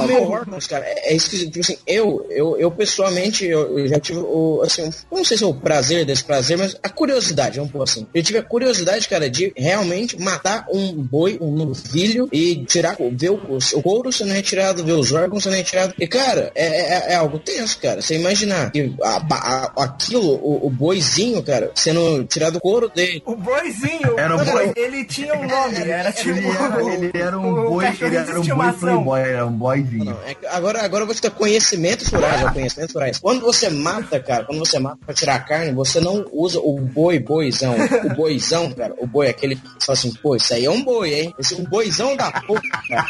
[0.00, 0.84] comer órgãos, cara.
[0.86, 1.52] É, é esquisito.
[1.52, 5.36] Tipo assim, eu, eu, eu pessoalmente, eu, eu já tive o, assim, eu não sei
[5.36, 8.06] se é o prazer desse prazer, mas a curiosidade, vamos pôr assim.
[8.14, 13.30] Eu tive a curiosidade, cara, de realmente matar um boi, um novilho e tirar, ver
[13.30, 13.40] o,
[13.74, 15.94] o couro sendo retirado, ver os órgãos sendo retirados.
[15.98, 16.66] E, cara, é,
[17.10, 18.00] é, é algo tenso, cara.
[18.02, 23.22] Você imaginar que a, a- aquilo, o, o boizinho, cara, sendo tirado o couro dele.
[23.26, 24.72] O boizinho, Era um boi.
[24.76, 28.44] ele tinha um nome, era tipo Ele era, ele era um boi, ele era um
[28.46, 30.04] boi playboy, era um boyzinho.
[30.04, 33.18] Não, é agora, agora você ter conhecimento furais, é o conhecimento furais.
[33.18, 36.80] Quando você mata, cara, quando você mata pra tirar a carne, você não usa o
[36.80, 37.74] boi, boizão.
[38.04, 41.14] O boizão, cara, o boi, aquele que fala assim, pô, isso aí é um boi,
[41.14, 41.34] hein?
[41.38, 43.06] Esse, o boizão da porra, cara.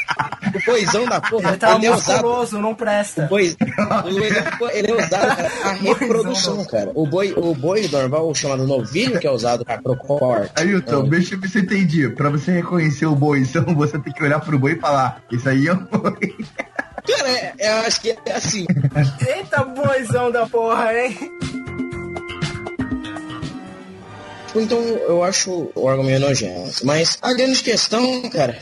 [0.55, 2.59] O boizão da porra, Ele tá ele é usado.
[2.59, 3.25] não presta.
[3.25, 3.57] O boi,
[4.73, 6.91] ele é usado para a reprodução, cara.
[6.95, 10.52] O boi, o boi normal, o chamado novilho, que é usado para pro corte.
[10.57, 12.09] Ailton, deixa eu ver se eu entendi.
[12.11, 15.48] Pra você reconhecer o boi, então você tem que olhar pro boi e falar, isso
[15.48, 16.37] aí é um boi.
[17.07, 18.66] Cara, é- eu acho que é assim.
[19.26, 21.16] Eita boizão da porra, hein?
[24.55, 26.85] Então eu acho o órgão meio nojento.
[26.85, 28.59] Mas a grande questão, cara,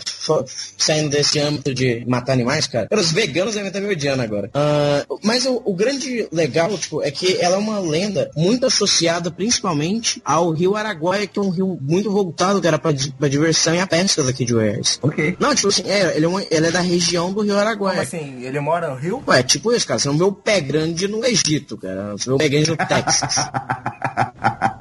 [0.79, 4.51] saindo desse âmbito de matar animais, cara, os veganos devem estar me odiando agora.
[4.55, 9.31] Ah, mas o, o grande legal, tipo, é que ela é uma lenda muito associada
[9.31, 13.81] principalmente ao rio Araguaia, que é um rio muito voltado, cara, pra, pra diversão e
[13.81, 14.99] a pesca daqui de Goiás.
[15.03, 15.37] Ok.
[15.41, 18.03] Não, tipo assim, é, ele, é uma- ele é da região do rio Como Araguaia.
[18.03, 18.43] assim?
[18.45, 19.23] Ele mora no Rio?
[19.27, 19.99] Ué, tipo isso, cara.
[19.99, 22.13] Você não vê o pé grande no Egito, cara.
[22.13, 23.35] Você vê o pé grande no Texas.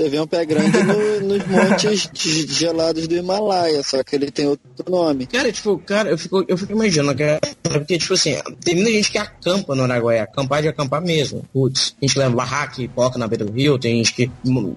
[0.00, 2.08] Você vê um pé grande no- nos montes
[2.48, 5.26] gelados do Himalaia, só que ele tem outro nome.
[5.26, 8.34] Cara, tipo, cara, eu fico, eu fico imaginando, cara, porque, tipo assim,
[8.64, 11.44] tem muita gente que acampa no Araguaia, acampar de acampar mesmo.
[11.52, 14.30] Putz, a gente leva barraca e coloca na beira do rio, tem gente que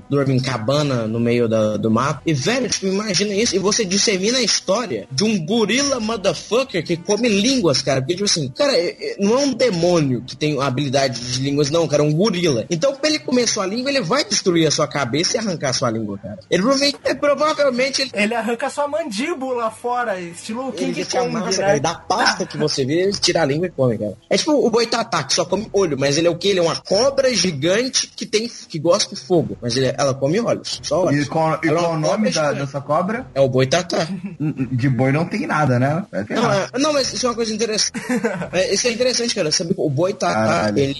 [0.10, 2.22] dorme em cabana no meio da- do mato.
[2.26, 6.98] E, velho, tipo, imagina isso, e você dissemina a história de um gorila motherfucker que
[6.98, 8.02] come línguas, cara.
[8.02, 11.70] Porque, tipo assim, cara, é- é- não é um demônio que tem habilidade de línguas,
[11.72, 12.66] não, cara, é um gorila.
[12.70, 15.90] Então, pra ele comer sua língua, ele vai destruir a sua cabeça e arrancar sua
[15.90, 16.40] língua, cara.
[16.50, 21.28] Ele provavelmente, é, provavelmente ele Ele arranca sua mandíbula fora, estilo ele King te Kong,
[21.38, 21.68] amassa, né?
[21.68, 24.14] cara, da pasta que você vê, ele tira a língua e come, cara.
[24.30, 26.50] É tipo o boitatá, que só come olho, mas ele é o quê?
[26.50, 30.40] Ele é uma cobra gigante que tem que gosta de fogo, mas ele- ela come
[30.40, 31.26] olhos, só olhos.
[31.26, 33.26] E qual, e é qual o uma nome da, dessa cobra?
[33.36, 34.08] É o boitatá.
[34.72, 36.06] De boi não tem nada, né?
[36.28, 37.94] Ter Não, é- não, mas isso é uma coisa interessante.
[38.54, 39.52] É, isso é interessante, cara.
[39.52, 40.96] Sabe, o boitatá, ele,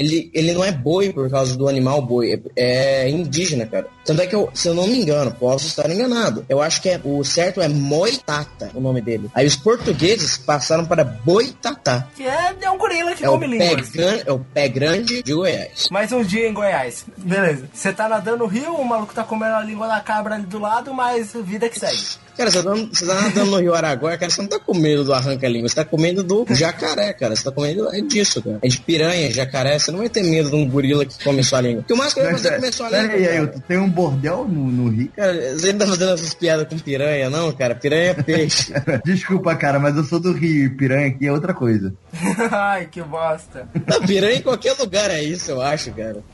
[0.00, 3.86] ele, ele não é boi por causa do animal boi, é, é indígena, cara.
[4.04, 6.44] Tanto é que, eu, se eu não me engano, posso estar enganado.
[6.48, 9.30] Eu acho que é, o certo é moitata, o nome dele.
[9.34, 12.08] Aí os portugueses passaram para boitatá.
[12.16, 13.90] Que é, é um gorila que É come línguas.
[13.90, 15.88] gran- é o pé grande de Goiás.
[15.90, 17.04] Mais um dia em Goiás.
[17.18, 17.68] Beleza.
[17.72, 20.58] Você tá nadando no rio, o maluco tá comendo a língua da cabra ali do
[20.58, 21.98] lado, mas vida que segue.
[22.40, 25.12] Cara, você tá, você tá nadando no Rio Araguaia, cara, você não tá comendo do
[25.12, 27.36] arranca-língua, você tá comendo do jacaré, cara.
[27.36, 28.58] Você tá comendo é disso, cara.
[28.62, 31.60] É de piranha, jacaré, você não vai ter medo de um gorila que come sua
[31.60, 31.82] língua.
[31.82, 33.16] Porque o mais que vai fazer comer sua pera língua.
[33.16, 33.36] aí, cara.
[33.36, 35.12] Ailton, tem um bordel no, no Rio?
[35.14, 37.74] Cara, você não tá fazendo essas piadas com piranha, não, cara?
[37.74, 38.72] Piranha é peixe.
[39.04, 41.92] Desculpa, cara, mas eu sou do Rio e piranha aqui é outra coisa.
[42.50, 43.68] Ai, que bosta.
[43.86, 46.24] Não, piranha em qualquer lugar é isso, eu acho, cara.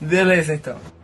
[0.00, 0.97] Beleza, então.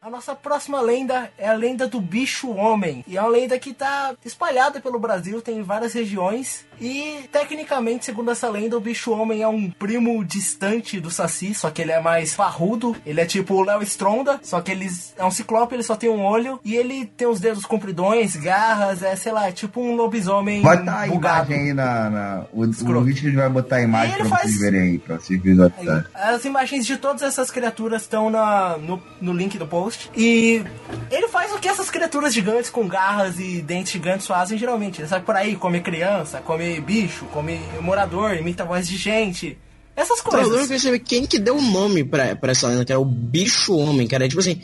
[0.00, 3.04] A nossa próxima lenda é a lenda do bicho homem.
[3.04, 6.64] E é uma lenda que tá espalhada pelo Brasil, tem em várias regiões.
[6.80, 11.70] E tecnicamente, segundo essa lenda, o bicho homem é um primo distante do Saci, só
[11.70, 12.96] que ele é mais parrudo.
[13.04, 16.08] Ele é tipo o Léo Stronda, só que ele é um ciclope, ele só tem
[16.10, 16.60] um olho.
[16.64, 21.04] E ele tem os dedos compridões, garras, é sei lá, é tipo um lobisomem estar
[21.04, 21.52] a bugado.
[21.52, 22.10] imagem aí na.
[22.10, 23.02] na o, o.
[23.02, 26.04] Richard vai botar a imagem pra ele vocês faz- verem aí, pra vocês visualizarem.
[26.14, 30.10] As imagens de todas essas criaturas estão no, no link do post.
[30.16, 30.62] E
[31.10, 35.00] ele faz o que essas criaturas gigantes com garras e dentes gigantes fazem geralmente.
[35.00, 39.56] Ele sai por aí, come criança, come bicho, come morador, imita voz de gente.
[39.96, 40.66] Essas Então, eu não coisas.
[40.68, 43.00] queria saber quem que deu o nome pra, pra essa lenda, cara.
[43.00, 44.24] O bicho homem, cara.
[44.26, 44.60] É tipo assim.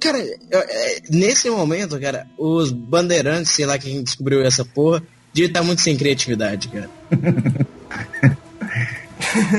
[0.00, 0.18] Cara,
[0.50, 5.82] é, nesse momento, cara, os bandeirantes, sei lá quem descobriu essa porra, devia estar muito
[5.82, 6.88] sem criatividade, cara.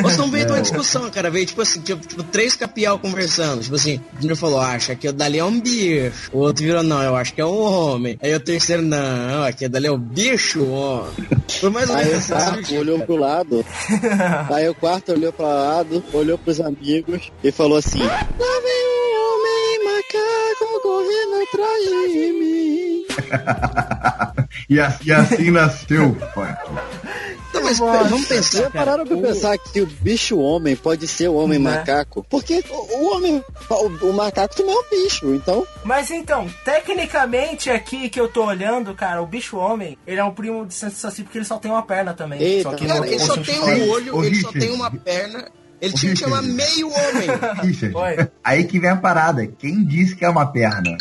[0.01, 1.29] Nós estamos vendo uma discussão, cara.
[1.29, 3.61] Veio tipo assim, tipo, tipo, três capial conversando.
[3.61, 6.29] Tipo assim, o primeiro falou, "Ah, acha que o dali é um bicho.
[6.31, 8.17] O outro virou, não, eu acho que é um homem.
[8.21, 11.11] Aí o terceiro, não, aquele dali é o bicho homem.
[11.59, 13.65] Foi mais ou Aí menos o quarto olhou pro lado.
[14.53, 19.15] Aí o quarto olhou pro lado, olhou pros amigos e falou assim: Lá vem um
[19.23, 23.05] homem macaco correndo atrás de mim.
[24.69, 26.57] E, e assim nasceu o funk.
[27.57, 28.85] Não, mas Nossa, vamos pensar, Já cara.
[28.85, 31.71] pararam pra O- pensar que o bicho homem pode ser o homem Né?
[31.71, 32.25] macaco?
[32.29, 35.65] Porque o, o homem, o, o macaco também é um bicho, então.
[35.83, 40.33] Mas então, tecnicamente aqui que eu tô olhando, cara, o bicho homem, ele é um
[40.33, 42.41] primo de Santo Saci porque ele só tem uma perna também.
[42.41, 44.59] Eita, só que Cara, no ele só tem um olho, Ô, ele só Richard.
[44.59, 45.47] tem uma perna.
[45.79, 47.27] Ele tinha que chamar meio homem.
[47.61, 49.45] Richard, aí que vem a parada.
[49.45, 50.97] Quem disse que é uma perna?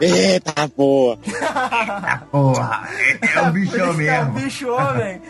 [0.00, 1.18] Eita boa!
[2.30, 2.88] Porra,
[3.22, 4.32] é, é um Por bichão isso que É um mesmo.
[4.40, 5.20] bicho homem.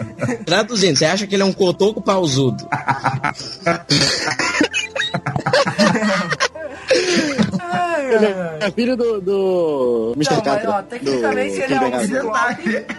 [0.47, 2.69] Traduzindo, você acha que ele é um cotoco pausudo?
[8.61, 9.21] É filho do.
[9.21, 10.13] do.
[10.17, 10.31] Mr.
[10.35, 10.71] Não, mas, Catra.
[10.71, 12.35] ó, tecnicamente do ele é um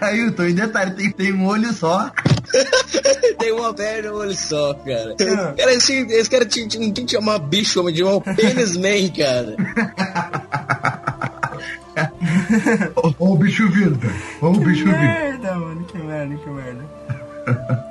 [0.00, 2.10] Ailton, em detalhe, tem, tem um olho só.
[3.34, 5.14] Tem uma perna e um olho só, cara.
[5.16, 8.76] Cara, esse, esse cara tinha, tinha, não tinha que chamar bicho homem, de um pênis
[8.76, 9.56] man, cara.
[12.96, 13.98] Ó ó o bicho vindo.
[14.40, 14.96] Ó o bicho vindo.
[14.96, 16.84] merda, mano, que merda, que merda.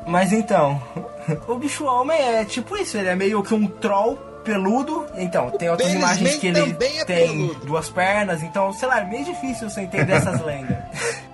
[0.08, 0.82] Mas então,
[1.48, 5.06] o bicho homem é tipo isso, ele é meio que um troll peludo.
[5.16, 7.66] Então, tem outras imagens Man que ele é tem peludo.
[7.66, 10.78] duas pernas, então, sei lá, é meio difícil você entender essas lendas.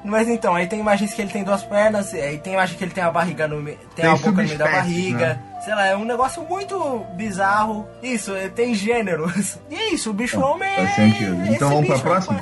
[0.03, 2.91] Mas então, aí tem imagens que ele tem duas pernas, aí tem imagem que ele
[2.91, 5.27] tem a barriga no meio, tem, Tem a boca no meio da barriga.
[5.27, 5.39] né?
[5.65, 7.85] Sei lá, é um negócio muito bizarro.
[8.01, 9.57] Isso, é, tem gêneros.
[9.69, 10.93] E é isso, o bicho homem faz é.
[10.93, 11.43] sentido.
[11.43, 12.41] esse Então vamos pra próxima?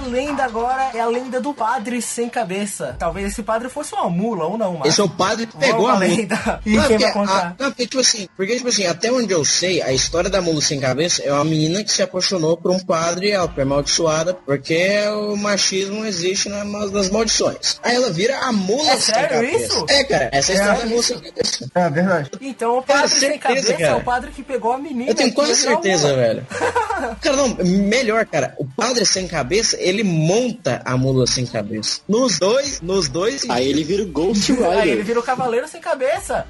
[0.00, 2.96] Lenda agora é a lenda do padre sem cabeça.
[2.98, 4.88] Talvez esse padre fosse uma mula ou não, mas.
[4.92, 6.60] Esse é o padre que pegou a lenda.
[6.66, 7.38] E Não, quem porque, vai contar?
[7.38, 10.40] a- não, porque, tipo assim, porque, tipo assim, até onde eu sei, a história da
[10.42, 13.62] mula sem cabeça é uma menina que se apaixonou por um padre e ela foi
[13.62, 17.78] amaldiçoada porque o machismo existe na- nas maldições.
[17.82, 19.64] Aí ela vira a mula É sem sério cabeça.
[19.66, 19.86] isso?
[19.88, 20.60] É, cara, essa é a É.
[20.60, 21.70] história da mula sem cabeça.
[21.74, 22.30] É verdade.
[22.40, 23.96] Então o padre Cara, sem certeza, cabeça é cara.
[23.96, 25.10] o padre que pegou a menina.
[25.10, 26.46] Eu tenho quase certeza, velho.
[27.22, 28.54] Cara, não, melhor, cara.
[28.58, 32.00] O padre sem cabeça, ele monta a mula sem cabeça.
[32.08, 33.48] Nos dois, nos dois.
[33.48, 35.04] Aí ele vira o Ghost Aí ele Rider.
[35.04, 36.46] vira o cavaleiro sem cabeça.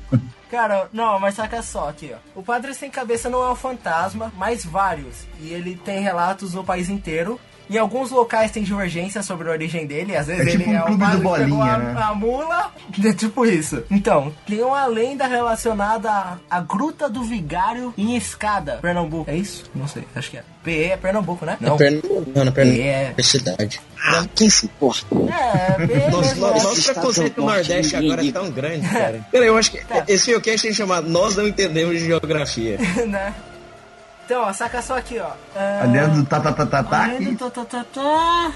[0.50, 2.40] Cara, não, mas saca só aqui, ó.
[2.40, 5.24] O padre sem cabeça não é um fantasma, mas vários.
[5.40, 7.38] E ele tem relatos no país inteiro.
[7.68, 10.16] Em alguns locais tem divergência sobre a origem dele.
[10.16, 11.78] Às vezes É tipo ele um é o clube padre do que pegou Bolinha, a,
[11.78, 12.02] né?
[12.02, 12.74] a mula.
[13.04, 13.84] É tipo isso.
[13.88, 19.30] Então, tem uma lenda relacionada à, à Gruta do Vigário em Escada, Pernambuco.
[19.30, 19.70] É isso?
[19.72, 20.44] Não sei, acho que é.
[20.62, 21.56] PE é Pernambuco, né?
[21.60, 22.84] Na Pernambuco, não, na Pernambuco.
[22.84, 23.14] É.
[23.16, 23.80] É cidade.
[24.02, 25.06] Ah, quem se importa?
[25.14, 29.24] É, PE Nossa, nosso Estado preconceito do Nordeste agora é tão grande, cara.
[29.32, 30.04] Cara, eu acho que Tá.
[30.06, 32.78] esse filmcast tem chamar Nós Não Entendemos de Geografia.
[33.06, 33.34] né?
[34.26, 35.30] Então, ó, saca só aqui, ó.
[35.56, 38.52] Ah, A lenda do tá, lenda, tá, tá, tá, tá.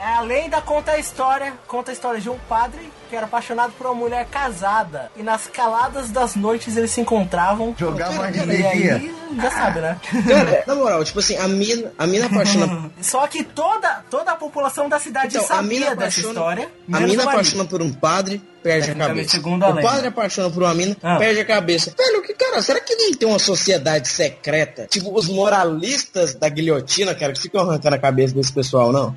[0.00, 3.72] É, A lenda conta a história, conta a história de um padre que era apaixonado
[3.78, 7.74] por uma mulher casada e nas caladas das noites eles se encontravam.
[7.78, 9.98] Jogavam Cara, E aí, já sabe, né?
[10.28, 12.90] Cara, na moral, tipo assim, a mina, a mina apaixona.
[13.00, 16.28] Só que toda, toda a população da cidade Então, a mina sabia dessa apaixona.
[16.28, 16.68] história.
[16.92, 19.28] A mina apaixona por um padre, perde a cabeça.
[19.30, 19.88] segundo a o lenda.
[19.88, 21.16] padre apaixona por uma mina, Ah.
[21.16, 21.92] perde a cabeça.
[21.96, 24.86] Velho, que cara, será que não tem uma sociedade secreta?
[24.90, 29.16] Tipo, os moralistas da guilhotina, cara, que ficam arrancando a cabeça desse pessoal, não?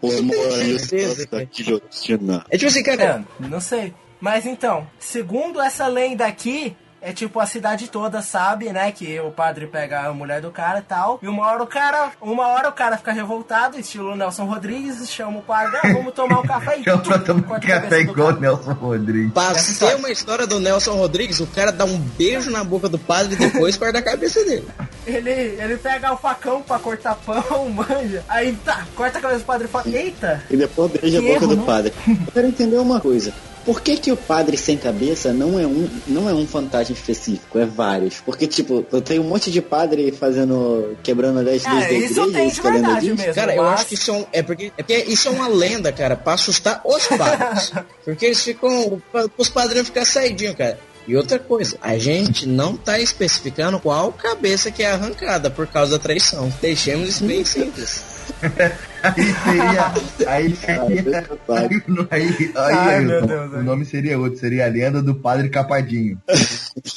[0.00, 1.44] Os certeza, moralistas cara.
[1.44, 2.44] da guilhotina.
[2.50, 3.24] É tipo assim, cara.
[3.40, 3.94] É, não sei.
[4.20, 9.30] Mas então, segundo essa lenda aqui, é tipo a cidade toda sabe, né, que o
[9.30, 11.18] padre pega a mulher do cara e tal.
[11.22, 15.38] E uma hora o cara, uma hora o cara fica revoltado, estilo Nelson Rodrigues, chama
[15.38, 18.30] o padre, ah, vamos tomar um café e Eu tô tomando corta a café igual
[18.30, 18.40] o cara.
[18.40, 19.32] Nelson Rodrigues.
[19.32, 19.96] Pra Essa ser história.
[19.96, 23.36] uma história do Nelson Rodrigues, o cara dá um beijo na boca do padre e
[23.36, 24.66] depois corta a cabeça dele.
[25.08, 28.22] Ele, ele pega o facão pra cortar pão, manja.
[28.28, 31.32] Aí tá, corta a cabeça do padre e fala, eita, E depois beija a boca
[31.34, 31.64] erro, do não?
[31.64, 31.92] padre.
[32.06, 33.32] Eu quero entender uma coisa.
[33.64, 37.58] Por que, que o padre sem cabeça não é, um, não é um fantasma específico?
[37.58, 38.14] É vários.
[38.24, 40.96] Porque, tipo, eu tenho um monte de padre fazendo.
[41.02, 43.16] quebrando 10 Ah, leis da isso igreja, tem de escolhendo verdade disso.
[43.18, 43.34] mesmo.
[43.34, 45.48] Cara, eu mas- acho que isso é, um, é porque é porque isso é uma
[45.48, 47.72] lenda, cara, pra assustar os padres.
[48.06, 49.02] Porque eles ficam.
[49.36, 50.78] Os padres vão ficar saidinhos, cara.
[51.08, 55.92] E outra coisa, a gente não tá especificando qual cabeça que é arrancada por causa
[55.92, 56.52] da traição.
[56.60, 58.04] Deixemos isso bem simples.
[59.02, 59.92] Aí seria.
[60.30, 61.26] Aí seria.
[61.48, 64.68] Ah, Aí, aí, aí, Ai, aí, meu o- Deus, o nome seria outro, seria a
[64.68, 66.20] lenda do padre Capadinho.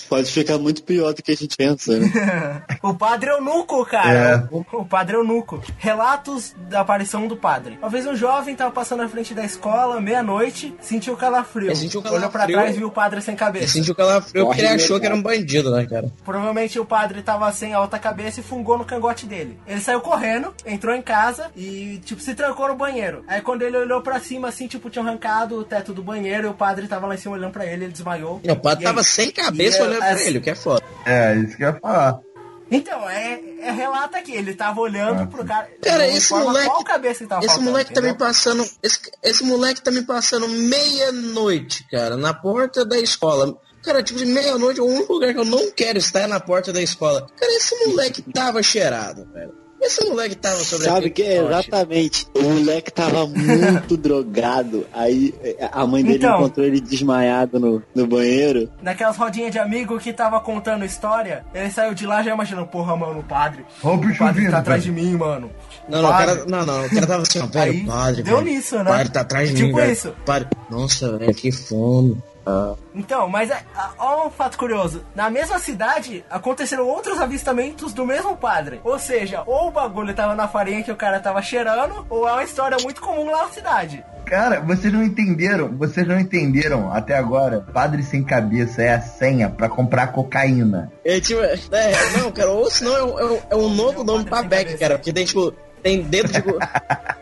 [0.09, 2.63] Pode ficar muito pior do que a gente pensa, né?
[2.83, 4.47] o padre eunuco, cara.
[4.51, 5.61] O, o padre eunuco.
[5.77, 7.77] Relatos da aparição do padre.
[7.81, 11.67] Uma vez um jovem tava passando na frente da escola, meia-noite, sentiu calafrio.
[11.67, 12.57] Ele sentiu Olhou pra calafrio.
[12.57, 13.67] trás e viu o padre sem Ele cabeça.
[13.67, 16.11] sentiu calafrio porque ele achou que era um bandido, né, cara?
[16.23, 19.57] Provavelmente o padre tava sem a outra cabeça e fungou no cangote dele.
[19.67, 23.23] Ele saiu correndo, entrou em casa e, tipo, se trancou no banheiro.
[23.27, 26.49] Aí quando ele olhou pra cima, assim, tipo, tinha arrancado o teto do banheiro e
[26.49, 28.41] o padre tava lá em cima olhando pra ele, ele desmaiou.
[28.43, 28.93] Não, o padre E aí?
[28.93, 30.83] tava sem cabeça E, olhando as- pra ele, o que é foda.
[31.05, 32.19] É, isso que eu ia falar.
[32.73, 35.67] Então, é, é relata aqui, ele tava olhando Ah, pro cara.
[35.83, 36.65] Cara, não esse moleque.
[36.67, 38.25] Qual cabeça que tava esse faltando, moleque tá me entendeu?
[38.27, 38.65] passando.
[38.81, 43.57] Esse, esse moleque tá me passando meia-noite, cara, na porta da escola.
[43.83, 46.71] Cara, tipo de meia-noite, o único lugar que eu não quero estar é na porta
[46.71, 47.27] da escola.
[47.35, 49.53] Cara, esse moleque tava cheirado, velho.
[49.81, 52.27] Esse moleque tava sobre Sabe que é exatamente.
[52.35, 54.85] O moleque tava muito drogado.
[54.93, 56.35] Aí eh, a mãe dele Então.
[56.39, 58.69] encontrou ele desmaiado no, no banheiro.
[58.81, 62.95] Naquelas rodinhas de amigo que tava contando história, ele saiu de lá já imaginando, porra,
[62.95, 63.65] mano, o padre.
[63.83, 65.49] Ó o bicho padre vindo, tá atrás de mim, mano.
[65.89, 68.47] Não, não, o cara, não, não, o cara tava assim, ó, velho, padre, deu velho.
[68.51, 68.81] nisso, né?
[68.83, 69.91] O padre tá atrás de mim, Tipo velho.
[69.91, 70.13] isso.
[70.25, 72.21] Padre, nossa, velho, que fome.
[72.45, 72.73] Ah.
[72.95, 75.03] Então, mas é, a- ó um fato curioso.
[75.15, 78.81] Na mesma cidade, aconteceram outros avistamentos do mesmo padre.
[78.83, 82.31] Ou seja, ou o bagulho tava na farinha que o cara tava cheirando, ou é
[82.31, 84.03] uma história muito comum lá na cidade.
[84.25, 87.65] Cara, vocês não entenderam, vocês não entenderam até agora.
[87.73, 90.91] Padre sem cabeça é a senha pra comprar cocaína.
[91.03, 91.55] É, tipo, é,
[92.17, 94.97] não, cara, ou senão é, um- é, um- é um novo nome pra Beck, cara,
[94.97, 95.51] porque tem, tipo,
[95.83, 96.57] tem dedo de, go-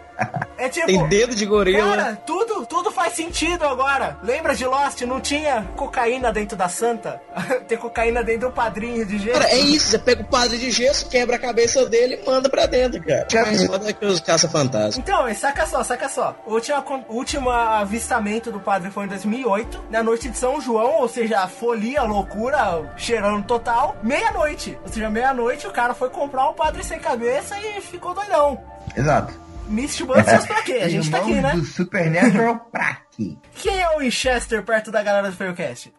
[0.60, 0.88] É tipo.
[0.88, 1.96] tem dedo de gorila.
[1.96, 4.18] Cara, tudo, tudo faz sentido agora.
[4.22, 5.02] Lembra de Lost?
[5.02, 7.22] Não tinha cocaína dentro da santa?
[7.68, 9.40] Tem cocaína dentro do padrinho de jeito.
[9.40, 12.50] Cara, é isso, você pega o padre de gesso, quebra a cabeça dele e manda
[12.50, 13.28] pra dentro, cara.
[13.46, 14.98] Mais foda que os caça-fantasmas.
[14.98, 16.36] Então, saca só, saca só.
[16.46, 21.08] O último, último avistamento do padre foi em 2008, na noite de São João, ou
[21.08, 23.96] seja, folia, loucura, cheirando total.
[24.04, 24.78] Meia-noite.
[24.84, 28.60] Ou seja, meia-noite o cara foi comprar um padre sem cabeça e ficou doidão.
[28.96, 29.49] Exato.
[29.70, 30.80] Misty Busters pra quê?
[30.84, 31.54] A gente tá aqui, né?
[31.54, 33.38] do Supernatural pra quê?
[33.56, 35.94] Quem é o Winchester perto da galera do Failcast?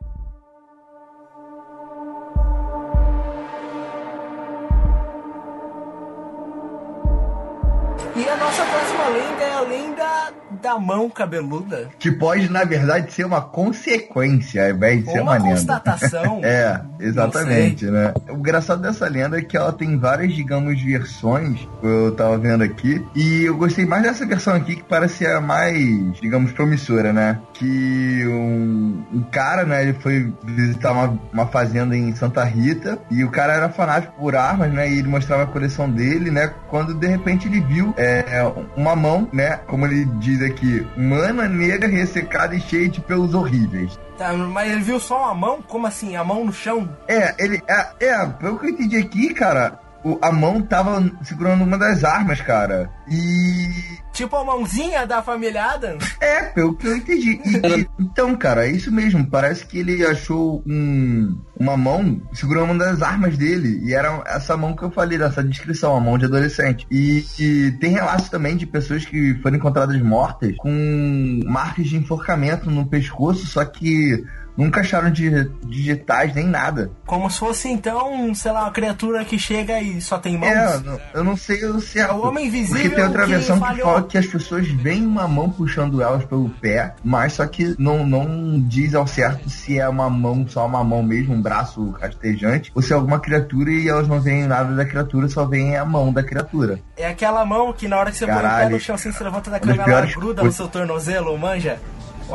[10.60, 11.88] Da mão cabeluda.
[11.98, 15.50] Que pode, na verdade, ser uma consequência, ao invés de Ou ser uma uma lenda.
[15.50, 16.40] constatação.
[16.50, 18.12] É, exatamente, né?
[18.28, 22.62] O engraçado dessa lenda é que ela tem várias, digamos, versões que eu tava vendo
[22.64, 23.04] aqui.
[23.14, 25.78] E eu gostei mais dessa versão aqui que parece a mais,
[26.20, 27.38] digamos, promissora, né?
[27.54, 33.22] Que um, um cara, né, ele foi visitar uma, uma fazenda em Santa Rita e
[33.22, 34.90] o cara era fanático por armas, né?
[34.90, 36.52] E ele mostrava a coleção dele, né?
[36.68, 38.42] Quando de repente ele viu é,
[38.76, 39.58] uma mão, né?
[39.66, 40.49] Como ele diz aqui,
[40.96, 43.98] humana, negra, ressecada e cheia de pelos horríveis.
[44.18, 45.62] Tá, mas ele viu só uma mão?
[45.62, 46.16] Como assim?
[46.16, 46.88] A mão no chão?
[47.08, 47.62] É, ele.
[47.68, 52.04] É, é pelo que eu entendi aqui, cara, o- a mão tava segurando uma das
[52.04, 52.90] armas, cara.
[53.08, 53.98] E.
[54.12, 56.04] Tipo a mãozinha da família Adams?
[56.20, 57.40] É, pelo que eu entendi.
[57.44, 59.26] E- e- então, cara, é isso mesmo.
[59.26, 63.80] Parece que ele achou um, uma mão segurando uma das armas dele.
[63.82, 66.86] E era essa mão que eu falei, dessa descrição, a mão de adolescente.
[66.90, 72.70] E, e tem relatos também de pessoas que foram encontradas mortas com marcas de enforcamento
[72.70, 74.22] no pescoço, só que
[74.56, 76.90] nunca acharam digi- digitais nem nada.
[77.06, 80.50] Como se fosse então, sei lá, uma criatura que chega e só tem mãos?
[80.50, 80.80] É,
[81.14, 82.10] eu não- sei o certo.
[82.10, 83.86] É o homem invisível Porque tem outra que versão que falhou.
[83.86, 88.04] fala que as pessoas veem uma mão puxando elas pelo pé, mas só que não,
[88.06, 92.70] não diz ao certo se é uma mão, só uma mão mesmo, um braço rastejante,
[92.74, 95.84] ou se é alguma criatura e elas não veem nada da criatura, só veem a
[95.84, 96.78] mão da criatura.
[96.96, 99.24] É aquela mão que na hora que você põe o pé no chão, assim, você
[99.24, 101.78] levanta da cama, ela gruda no seu tornozelo, manja?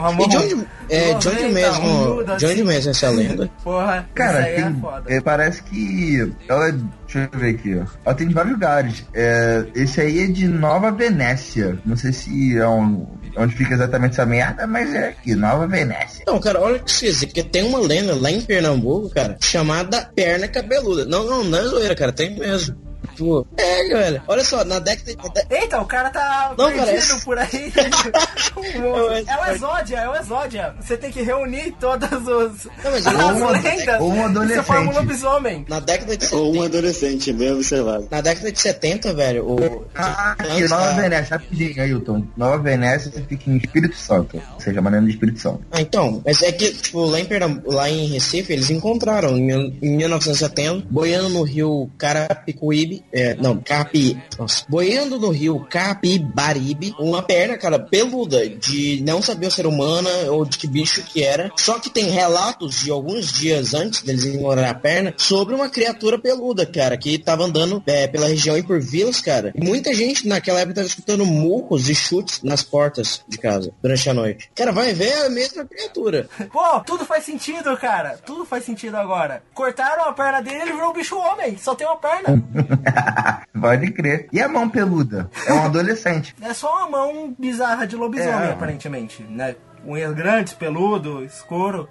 [0.01, 0.23] Ramon.
[0.23, 2.63] E de onde, é, de onde 90, mesmo, humilde, de onde assim.
[2.63, 3.49] mesmo essa lenda?
[3.63, 5.03] Porra, Cara, isso aí é tem, foda.
[5.13, 6.71] é, parece que ela.
[6.71, 7.85] Deixa eu ver aqui, ó.
[8.05, 9.05] Ela tem de vários lugares.
[9.13, 11.77] É, esse aí é de Nova Venécia.
[11.85, 13.05] Não sei se é um,
[13.37, 16.23] onde fica exatamente essa merda, mas é aqui, Nova Venécia.
[16.27, 20.47] Não, cara, olha que esquisito, porque tem uma lenda lá em Pernambuco, cara, chamada perna
[20.47, 21.05] cabeluda.
[21.05, 22.75] Não, não, não é zoeira, cara, tem mesmo.
[23.15, 24.21] Tipo, é, velho.
[24.27, 25.13] Olha só, na década.
[25.23, 27.25] na dé- Eita, o cara tá Não, perdido parece.
[27.25, 27.73] por aí.
[27.75, 30.75] É é o Exódia, é o Exódia.
[30.81, 34.01] Você tem que reunir todas os, Não, mas as uma- lendas.
[34.01, 34.65] ou um Você adolescente.
[34.65, 35.65] forma um lobisomem.
[35.69, 38.07] Na década de Ou um 70, adolescente, bem observado.
[38.11, 39.85] na década de 70, velho, o.
[39.95, 42.27] Ah, aqui, antes Nova da- Venécia, rapidinho, Ailton.
[42.35, 44.41] Nova Venécia fica em Espírito Santo.
[44.53, 45.61] Ou seja, maneira de Espírito Santo.
[45.71, 49.77] Ah, então, mas é que, tipo, lá em, Pernambuco, lá em Recife, eles encontraram em,
[49.81, 57.21] em 1970, boiando no rio Carapicuíbe, é, não, Capi, nossa, boiando no rio Capibaribe, uma
[57.21, 61.51] perna, cara, peluda, de não saber se era humana ou de que bicho que era,
[61.55, 66.19] só que tem relatos de alguns dias antes deles encontrarem a perna, sobre uma criatura
[66.19, 70.27] peluda, cara, que tava andando é, pela região e por vilas, cara, e muita gente
[70.27, 74.49] naquela época tava escutando murros e chutes nas portas de casa, durante a noite.
[74.53, 76.27] Cara, vai ver a mesma criatura.
[76.51, 78.17] Pô, tudo faz sentido, cara.
[78.25, 79.41] Tudo faz sentido agora.
[79.53, 81.57] Cortaram a perna dele e ele virou um bicho homem.
[81.57, 82.43] Só tem uma perna.
[83.59, 84.27] Pode crer.
[84.31, 85.29] E a mão peluda?
[85.47, 86.35] É um adolescente.
[86.41, 88.51] É só uma mão bizarra de lobisomem, É.
[88.51, 89.55] aparentemente, né?
[89.85, 91.87] Unhas grandes, peludo, escuro.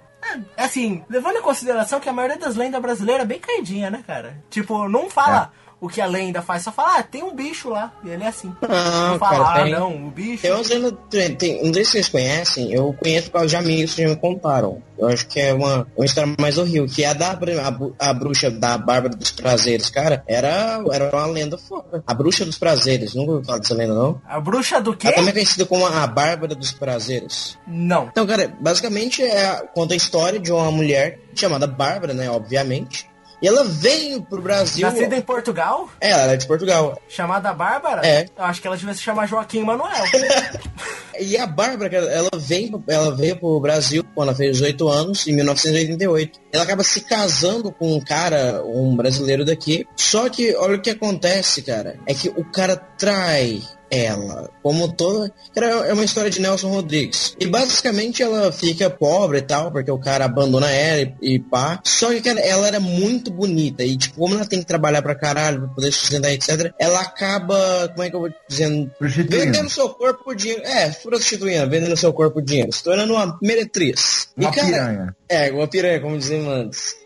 [0.57, 4.03] É, assim, levando em consideração que a maioria das lendas brasileiras é bem caidinha, né,
[4.05, 4.37] cara?
[4.49, 7.93] Tipo, não fala o que a lenda faz, só fala, ah, tem um bicho lá.
[8.03, 8.53] E ele é assim.
[8.61, 10.41] Não, não fala, cara, ah, não, o bicho.
[10.41, 14.15] Tem não sei se vocês conhecem, eu conheço por causa de amigos que já me
[14.15, 14.81] contaram.
[14.97, 18.13] Eu acho que é uma, uma história mais horrível, que é a da a, a
[18.13, 22.03] bruxa da Bárbara dos Prazeres, cara, era, era uma lenda foda.
[22.07, 24.21] A bruxa dos prazeres, nunca ouviu falar dessa lenda, não?
[24.27, 25.07] A bruxa do quê?
[25.07, 27.57] Ela também é conhecida como a Bárbara dos Prazeres.
[27.67, 28.07] Não.
[28.07, 33.07] Então, cara, basicamente é, conta a história de uma mulher chamada Bárbara, né, obviamente.
[33.45, 34.89] E ela veio pro Brasil.
[34.89, 36.99] Nascida em Portugal, É, ela é de Portugal.
[37.07, 38.01] chamada Bárbara?
[38.03, 38.25] É.
[38.35, 40.03] Eu acho que ela devia se chamar Joaquim Manuel.
[41.17, 45.33] E a Bárbara, ela vem, ela veio pro Brasil quando ela fez 18 anos, em
[45.33, 46.41] 1988.
[46.51, 49.87] Ela acaba se casando com um cara, um brasileiro daqui.
[49.95, 51.97] Só que, olha o que acontece, cara.
[52.05, 54.49] É que o cara trai ela.
[54.61, 55.31] Como toda.
[55.53, 57.35] Cara, é uma história de Nelson Rodrigues.
[57.39, 61.79] E basicamente ela fica pobre e tal, porque o cara abandona ela e, e pá.
[61.83, 63.83] Só que, cara, ela era muito bonita.
[63.83, 67.89] E, tipo, como ela tem que trabalhar pra caralho, pra poder sustentar, etc., ela acaba.
[67.89, 68.91] Como é que eu vou dizendo?
[68.99, 70.63] Vendendo seu corpo por dinheiro.
[70.63, 72.71] É, prostituindo, vendendo seu corpo por dinheiro.
[72.71, 74.29] Se tornando uma meretriz.
[74.35, 75.15] Uma e, cara, piranha.
[75.29, 77.04] É, uma piranha, como dizem antes.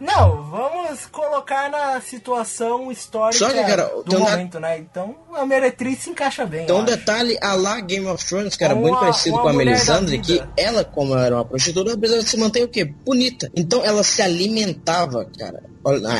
[0.00, 4.78] Não, vamos colocar na situação histórica Só que, cara, do momento, né?
[4.78, 6.64] Então a meretriz se encaixa bem.
[6.64, 10.18] Então, um detalhe, a lá Game of Thrones, cara, Uma- muito parecido com a Melisandre,
[10.18, 12.84] que ela, como era uma prostituta, precisava se manter o quê?
[12.84, 13.50] Bonita.
[13.54, 15.62] Então, ela se alimentava, cara.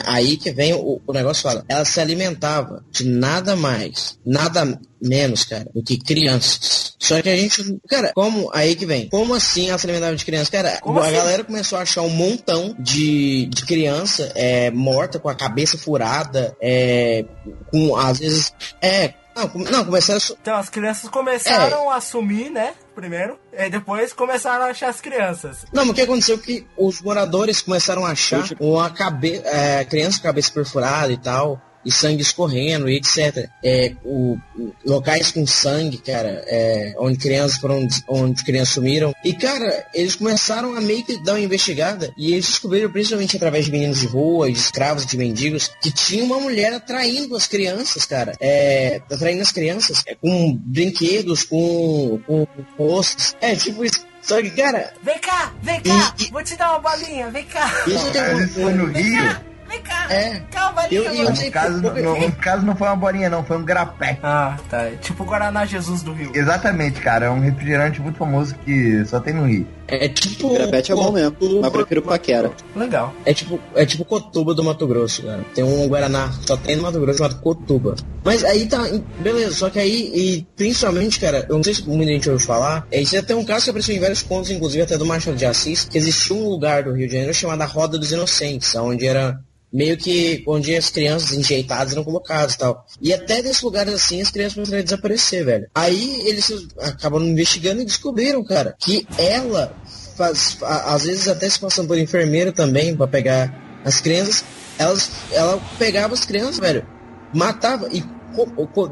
[0.07, 1.65] Aí que vem o, o negócio fala.
[1.69, 6.95] Ela se alimentava de nada mais, nada menos, cara, do que crianças.
[6.99, 9.09] Só que a gente, cara, como, aí que vem.
[9.09, 10.51] Como assim ela se alimentava de crianças?
[10.51, 11.15] Cara, Como a assim?
[11.17, 16.55] galera começou a achar um montão de, de criança é, morta com a cabeça furada,
[16.61, 17.25] é,
[17.71, 18.53] com, às vezes,
[18.83, 21.95] é, não, não começaram a, Então as crianças começaram É.
[21.95, 22.73] a assumir, né?
[23.01, 23.39] Primeiro.
[23.51, 25.65] E depois começaram a achar as crianças.
[25.73, 29.83] Não, mas o que aconteceu é que os moradores começaram a achar uma cabe é,
[29.87, 33.49] criança com cabeça perfurada e tal, e sangue escorrendo e etc.
[33.65, 39.15] É, o, o- locais com sangue, cara, é, onde crianças foram, onde crianças sumiram.
[39.25, 43.65] E, cara, eles começaram a meio que dar uma investigada e eles descobriram, principalmente através
[43.65, 48.05] de meninos de rua, de escravos, de mendigos, que tinha uma mulher atraindo as crianças,
[48.05, 48.35] cara.
[48.41, 52.47] É, atraindo as crianças é, com brinquedos, com, com
[52.79, 53.35] rostos.
[53.41, 54.05] É, tipo isso.
[54.23, 57.73] Só que, cara, Vem cá, vem cá, E- vou te dar uma balinha, vem cá.
[57.87, 59.17] isso tem Ele foi no Rio.
[59.19, 60.07] cá, vem cá.
[60.13, 60.41] É.
[60.51, 63.31] Cá uma balinha, Eu- eu sei- No caso, no, no- caso não foi uma bolinha
[63.31, 64.19] não, foi um grapé.
[64.23, 64.83] Ah, tá.
[64.83, 66.33] É Tipo o Guaraná Jesus do Rio.
[66.35, 67.27] Exatamente, cara.
[67.27, 69.67] É um refrigerante muito famoso que só tem no Rio.
[69.89, 70.53] É tipo.
[70.55, 72.53] Grapete é bom mesmo, mas prefiro paquera.
[72.77, 73.13] Legal.
[73.25, 75.45] É tipo, é tipo Cotuba do Mato Grosso, cara.
[75.55, 77.97] Tem um Guaraná, só tem no Mato Grosso chamado Cotuba.
[78.25, 78.79] Mas aí tá,
[79.19, 82.87] beleza, só que aí, e principalmente, cara, eu não sei se muita gente ouviu falar,
[82.93, 85.45] é, isso até um caso que apareceu em vários contos, inclusive até do Machado de
[85.47, 89.41] Assis, que existia um lugar do Rio de Janeiro chamado Roda dos Inocentes, onde era
[89.73, 92.87] meio que onde as crianças enjeitadas eram colocadas e tal.
[93.01, 95.69] E até nesses lugares assim as crianças começaram a desaparecer, velho.
[95.75, 96.51] Aí eles
[96.81, 99.75] acabam investigando e descobriram, cara, que ela
[100.17, 104.45] faz, às vezes até se passando por enfermeira também pra pegar as crianças,
[104.79, 106.87] elas, ela pegava as crianças, velho,
[107.35, 108.03] matava e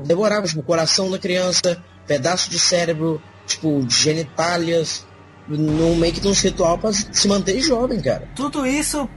[0.07, 5.07] devorava, tipo, o coração da criança, pedaço de cérebro, tipo, genitálias,
[5.49, 8.29] no meio que de um ritual pra se manter jovem, cara.
[8.35, 9.09] Tudo isso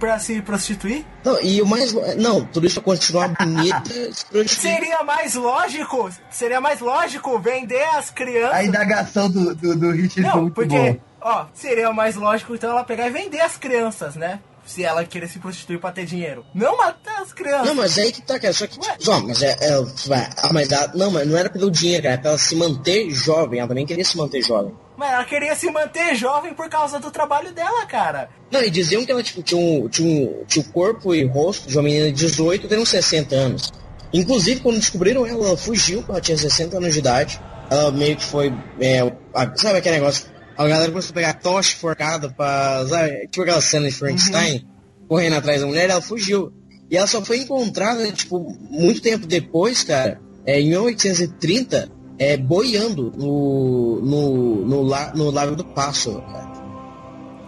[0.00, 1.04] pra se prostituir?
[1.22, 1.92] Não, e o mais.
[2.16, 3.84] Não, tudo isso pra continuar bonita.
[4.12, 4.48] se prostituir.
[4.74, 8.54] Seria mais lógico, seria mais lógico vender as crianças.
[8.56, 10.98] A indagação do, do, do Richard Não, muito porque, boa.
[11.20, 14.40] ó, seria mais lógico então ela pegar e vender as crianças, né?
[14.66, 16.44] Se ela querer se prostituir pra ter dinheiro.
[16.54, 17.66] Não matar as crianças.
[17.66, 18.52] Não, mas é aí que tá, cara.
[18.52, 19.56] Só que, só, mas é.
[19.60, 22.12] é vai, ah, mas ela- não, mas não era pelo dinheiro, cara.
[22.14, 23.58] Era pra ela se manter jovem.
[23.58, 24.72] Ela também queria se manter jovem.
[25.04, 28.28] Ela queria se manter jovem por causa do trabalho dela, cara.
[28.50, 31.68] Não, e diziam que ela tipo, tinha, um, tinha, um, tinha o corpo e rosto
[31.68, 33.72] de uma menina de 18 tendo uns 60 anos.
[34.12, 37.40] Inclusive, quando descobriram ela, ela fugiu, ela tinha 60 anos de idade.
[37.70, 38.52] Ela meio que foi.
[38.80, 39.00] é,
[39.34, 40.26] a- sabe aquele negócio?
[40.58, 42.84] A galera começou a pegar tocha forcada pra.
[42.88, 44.66] Sabe, tipo aquela cena de Frankenstein,
[45.08, 46.52] correndo atrás da mulher, ela fugiu.
[46.90, 51.88] E ela só foi encontrada, tipo, muito tempo depois, cara, é, em 1830,
[52.20, 56.50] é, boiando no, no, no, la- no Lago do Passo, cara.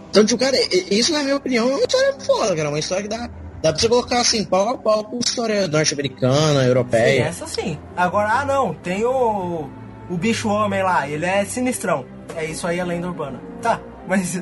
[0.09, 0.57] Então, tipo, cara,
[0.91, 2.69] isso na minha opinião é uma história foda, cara.
[2.69, 3.29] Uma história que dá,
[3.61, 7.23] dá pra você colocar assim, pau a pau com história norte-americana, Sim, europeia.
[7.25, 7.77] essa sim.
[7.95, 9.69] Agora, ah não, tem o.
[10.09, 12.05] O bicho homem lá, ele é sinistrão.
[12.35, 13.39] É isso aí, a lenda urbana.
[13.61, 14.35] Tá, mas.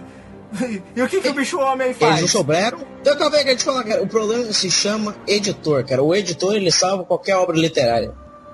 [0.95, 2.32] e o que, que o bicho homem Eles não faz?
[2.32, 2.79] souberam?
[3.01, 4.01] Então, eu te falar, cara.
[4.03, 6.01] O problema se chama editor, cara.
[6.03, 8.11] O editor, ele salva qualquer obra literária.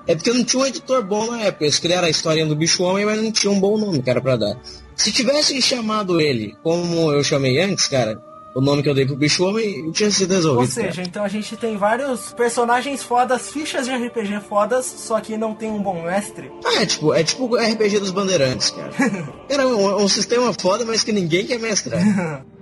[0.08, 1.64] É porque não tinha um editor bom na época.
[1.66, 4.36] Eles criaram a historinha do bicho homem, mas não tinha um bom nome, cara, pra
[4.36, 4.58] dar.
[4.96, 8.20] Se tivessem chamado ele, como eu chamei antes, cara,
[8.56, 10.72] o nome que eu dei pro bicho homem, tinha sido Ou resolvido.
[10.72, 11.02] seja, cara.
[11.06, 15.70] então a gente tem vários personagens fodas, fichas de RPG fodas, só que não tem
[15.70, 16.50] um bom mestre.
[16.64, 18.90] Ah, é tipo, é tipo o RPG dos bandeirantes, cara.
[19.48, 22.00] Cara, é um, um sistema foda, mas que ninguém quer mestrar.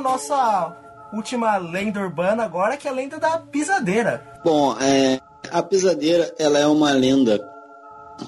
[0.00, 0.76] Nossa
[1.12, 4.40] última lenda urbana agora, que é a lenda da pisadeira.
[4.44, 5.20] Bom, é,
[5.50, 7.40] a pisadeira ela é uma lenda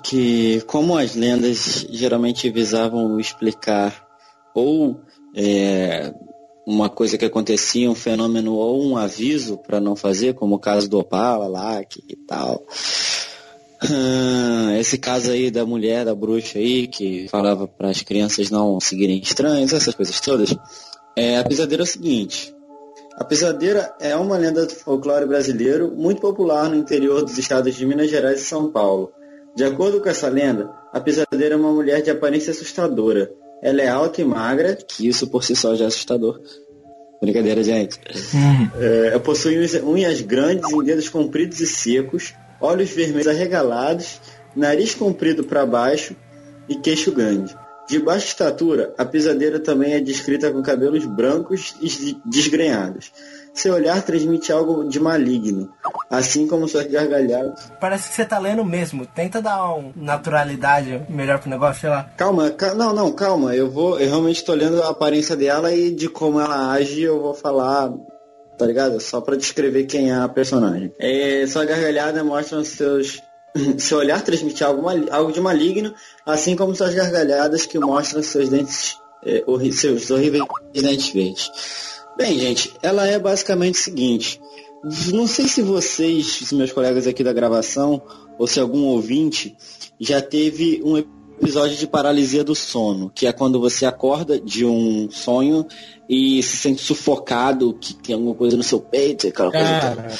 [0.03, 4.07] que, como as lendas geralmente visavam explicar
[4.55, 5.01] ou
[5.35, 6.13] é,
[6.67, 10.89] uma coisa que acontecia, um fenômeno ou um aviso para não fazer, como o caso
[10.89, 12.65] do Opala lá que, tal.
[13.83, 18.79] Ah, Esse caso aí da mulher, da bruxa aí, que falava para as crianças não
[18.81, 20.57] seguirem estranhos, essas coisas todas.
[21.17, 22.55] É, a pisadeira é o seguinte,
[23.17, 27.85] a pisadeira é uma lenda do folclore brasileiro muito popular no interior dos estados de
[27.85, 29.13] Minas Gerais e São Paulo.
[29.55, 33.31] De acordo com essa lenda, a pisadeira é uma mulher de aparência assustadora.
[33.63, 36.41] Ela é alta e magra, que isso por si só já é assustador.
[37.21, 38.01] Brincadeira, gente.
[38.81, 44.19] É, possui unhas- unhas grandes e dedos compridos e secos, olhos vermelhos arregalados,
[44.57, 46.17] nariz comprido para baixo
[46.69, 47.55] e queixo grande.
[47.93, 53.13] De baixa estatura, a pisadeira também é descrita com cabelos brancos e des- desgrenhados.
[53.53, 55.69] Seu olhar transmite algo de maligno,
[56.09, 57.71] assim como suas gargalhadas.
[57.79, 59.05] Parece que você tá lendo mesmo.
[59.05, 62.05] Tenta dar uma naturalidade melhor pro negócio, sei lá.
[62.17, 63.55] Calma, ca- não, não, calma.
[63.55, 67.21] Eu vou, eu realmente estou olhando a aparência dela e de como ela age, eu
[67.21, 67.93] vou falar,
[68.57, 68.99] tá ligado?
[69.01, 70.91] Só pra descrever quem é a personagem.
[70.99, 73.21] É, sua gargalhada mostra seus
[73.79, 75.95] seu olhar transmite algo, de maligno,
[76.25, 81.51] assim como suas gargalhadas que mostram seus dentes, é, horri- seus horríveis dentes verdes.
[82.17, 84.41] Bem, gente, ela é basicamente o seguinte.
[85.13, 88.03] Não sei se vocês, se meus colegas aqui da gravação,
[88.39, 89.57] ou se algum ouvinte,
[90.01, 95.09] já teve um episódio de paralisia do sono, que é quando você acorda de um
[95.11, 95.67] sonho
[96.09, 99.67] e se sente sufocado, que tem alguma coisa no seu peito, aquela coisa.
[99.67, 100.13] Cara,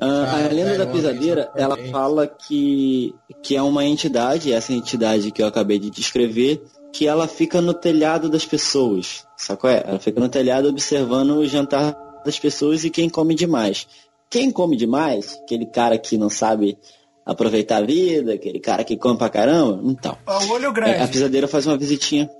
[0.00, 5.30] Ah, a lenda da pisadeira, eu ela fala que, que é uma entidade, essa entidade
[5.32, 9.68] que eu acabei de descrever, que ela fica no telhado das pessoas, sacou?
[9.68, 9.82] É?
[9.86, 13.86] Ela fica no telhado observando o jantar das pessoas e quem come demais.
[14.30, 16.78] Quem come demais, aquele cara que não sabe
[17.24, 20.16] aproveitar a vida, aquele cara que come pra caramba, então.
[20.26, 21.12] O olho É, a grande.
[21.12, 22.30] pisadeira faz uma visitinha.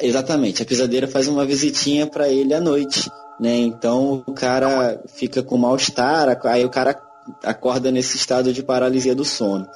[0.00, 3.56] Exatamente, a pisadeira faz uma visitinha pra ele à noite, né?
[3.56, 7.00] Então o cara fica com mal-estar, aí o cara
[7.42, 9.66] acorda nesse estado de paralisia do sono.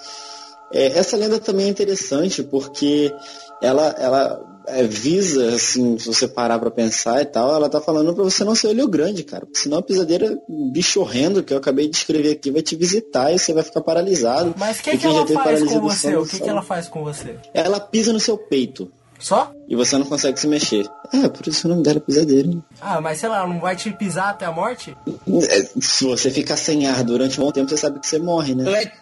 [0.72, 3.12] É, essa lenda também é interessante porque
[3.60, 8.14] ela, ela é, visa, assim, se você parar pra pensar e tal, ela tá falando
[8.14, 9.44] pra você não ser olho grande, cara.
[9.44, 12.76] Porque senão a pisadeira, um bicho horrendo que eu acabei de escrever aqui, vai te
[12.76, 14.54] visitar e você vai ficar paralisado.
[14.56, 16.16] Mas o que, E que quem já ela faz com você?
[16.16, 16.50] O que, que sabe.
[16.50, 17.36] ela faz com você?
[17.52, 18.90] Ela pisa no seu peito.
[19.20, 19.52] Só?
[19.68, 20.88] E você não consegue se mexer.
[21.12, 22.48] É, por isso o nome dela é pisadeira.
[22.80, 24.96] Ah, mas sei lá, não vai te pisar até a morte?
[25.48, 28.54] É, Se você ficar sem ar durante um bom tempo, você sabe que você morre,
[28.54, 28.64] né?
[28.66, 28.92] ela é,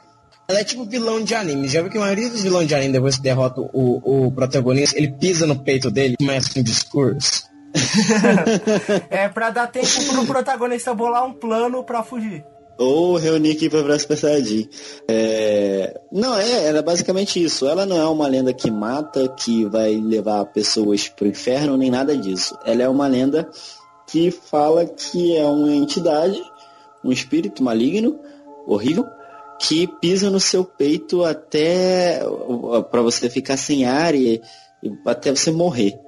[0.48, 1.68] ela é tipo vilão de anime.
[1.68, 4.98] Já viu que a maioria dos vilões de anime, depois que derrota o, o protagonista,
[4.98, 7.46] ele pisa no peito dele e começa um discurso.
[9.10, 12.44] é pra dar tempo pro protagonista bolar um plano pra fugir.
[12.78, 14.18] Ou reunir aqui pra Super.
[15.08, 16.00] É...
[16.12, 17.66] Não, é, ela é basicamente isso.
[17.66, 22.16] Ela não é uma lenda que mata, que vai levar pessoas pro inferno, nem nada
[22.16, 22.56] disso.
[22.64, 23.48] Ela é uma lenda
[24.06, 26.40] que fala que é uma entidade,
[27.04, 28.18] um espírito maligno,
[28.66, 29.04] horrível,
[29.60, 32.20] que pisa no seu peito até
[32.90, 34.40] para você ficar sem ar e
[35.04, 35.98] até você morrer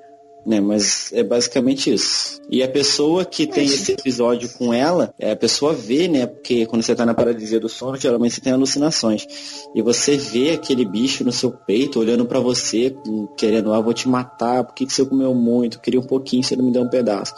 [0.45, 0.61] né?
[0.61, 2.41] Mas é basicamente isso.
[2.51, 6.27] E a pessoa que tem esse episódio com ela, é a pessoa vê, né?
[6.27, 9.27] Porque quando você tá na paralisia do sono, geralmente você tem alucinações.
[9.75, 12.95] E você vê aquele bicho no seu peito, olhando para você,
[13.37, 15.77] querendo, ah, vou te matar, por que, que você comeu muito?
[15.77, 17.35] Eu queria um pouquinho, você não me deu um pedaço.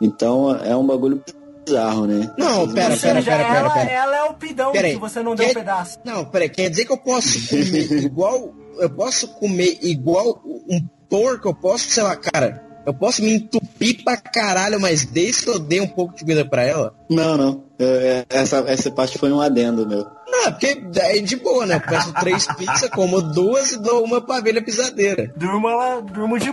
[0.00, 1.22] Então é um bagulho
[1.64, 2.32] bizarro, né?
[2.38, 3.90] Não, pera, pera, pera, pera, ela, pera.
[3.90, 4.94] ela é o pidão Pera aí.
[4.94, 5.98] que você não deu um pedaço.
[6.04, 8.54] Não, peraí, quer dizer que eu posso comer igual.
[8.78, 14.02] Eu posso comer igual um porco, eu posso, sei lá, cara, eu posso me entupir
[14.02, 16.94] pra caralho, mas desde que eu dei um pouco de comida pra ela.
[17.10, 17.64] Não, não.
[17.78, 20.06] É, essa, essa parte foi um adendo, meu.
[20.30, 21.76] Não, porque é de boa, né?
[21.76, 25.32] Eu peço três pizzas, como duas e dou uma pra velha pisadeira.
[25.36, 26.52] Durma lá, durmo de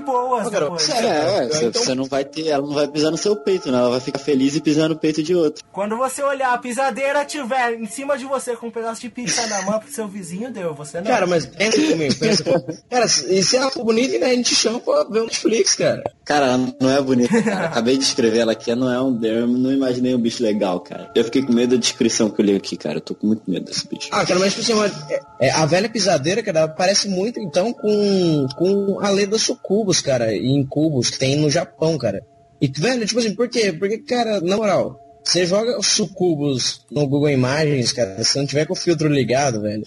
[0.50, 0.82] depois.
[0.82, 1.10] sério?
[1.10, 3.78] É, você, então- você não vai ter, ela não vai pisar no seu peito, né?
[3.78, 5.64] Ela vai ficar feliz e pisar no peito de outro.
[5.72, 9.46] Quando você olhar a pisadeira tiver em cima de você com um pedaço de pizza
[9.48, 10.74] na mão pro seu vizinho, deu.
[10.74, 11.06] Você não.
[11.08, 12.78] Cara, mas pensa comigo, pensa comigo.
[12.90, 16.04] Cara, e se ela for bonita, né, a gente chama pra ver um Netflix, cara.
[16.24, 17.68] Cara, ela não é bonita, cara.
[17.68, 19.24] Acabei de escrever ela aqui, ela não é um.
[19.24, 21.12] Eu não imaginei um bicho legal, cara.
[21.16, 22.98] Eu fiquei com medo da descrição que eu li aqui, cara.
[22.98, 24.08] Eu tô com muito medo desse bicho.
[24.12, 28.48] Ah, cara, mas tipo assim, uma- é- a velha pisadeira, cara, parece muito então com,
[28.56, 32.24] com a lenda sucubus, cara, em cubos que tem no Japão, cara.
[32.62, 33.74] E, velho, tipo assim, por quê?
[33.74, 38.74] Porque, cara, na moral, você joga sucubus no Google Imagens, cara, se não tiver com
[38.74, 39.84] o filtro ligado, velho.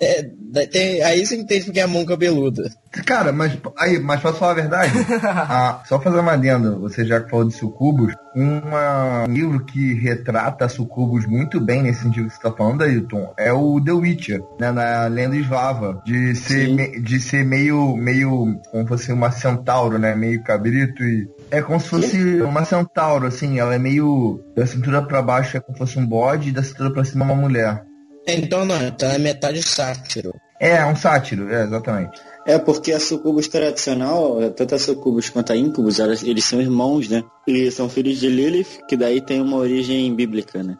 [0.00, 0.22] É,
[0.66, 2.70] tem- aí você entende porque é a mão cabeluda.
[3.04, 4.92] Cara, mas aí, mas posso falar a verdade?
[5.22, 9.94] Ah, só fazer uma adenda, você já que falou de sucubus, uma- um livro que
[9.94, 14.42] retrata sucubus muito bem nesse sentido que você tá falando, Ailton, é o The Witcher,
[14.60, 19.98] né, na lenda eslava, de ser, me- de ser meio, meio, como fosse uma centauro,
[19.98, 21.28] né, meio cabrito e...
[21.50, 25.60] É como se fosse uma centauro, assim, ela é meio, da cintura pra baixo é
[25.60, 27.82] como se fosse um bode e da cintura pra cima uma mulher.
[28.26, 30.34] Então não, então é metade sátiro.
[30.58, 32.18] É, um sátiro, é, exatamente.
[32.46, 37.08] É, porque a sucubus tradicional, tanto a sucubus quanto a incubus, elas- eles são irmãos,
[37.08, 37.22] né?
[37.46, 40.76] E são filhos de Lilith, que daí tem uma origem bíblica, né?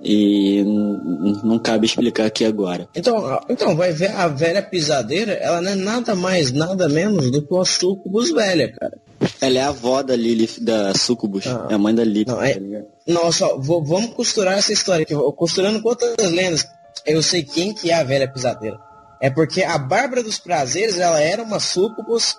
[0.00, 0.62] E
[1.42, 2.88] não cabe explicar aqui agora.
[2.94, 7.42] Então, então, vai ver a velha pisadeira, ela não é nada mais, nada menos do
[7.42, 8.96] que uma sucubus velha, cara.
[9.40, 11.46] Ela é a avó da Lilith, da sucubus.
[11.48, 11.66] Ah.
[11.70, 12.60] é a mãe da Lilith, Não, é- tá
[13.32, 15.14] só, vou- vamos costurar essa história aqui.
[15.14, 16.66] Eu- Costurando com outras lendas,
[17.06, 18.78] eu sei quem que é a velha pisadeira.
[19.20, 22.36] É porque a Bárbara dos Prazeres, ela era uma sucubus,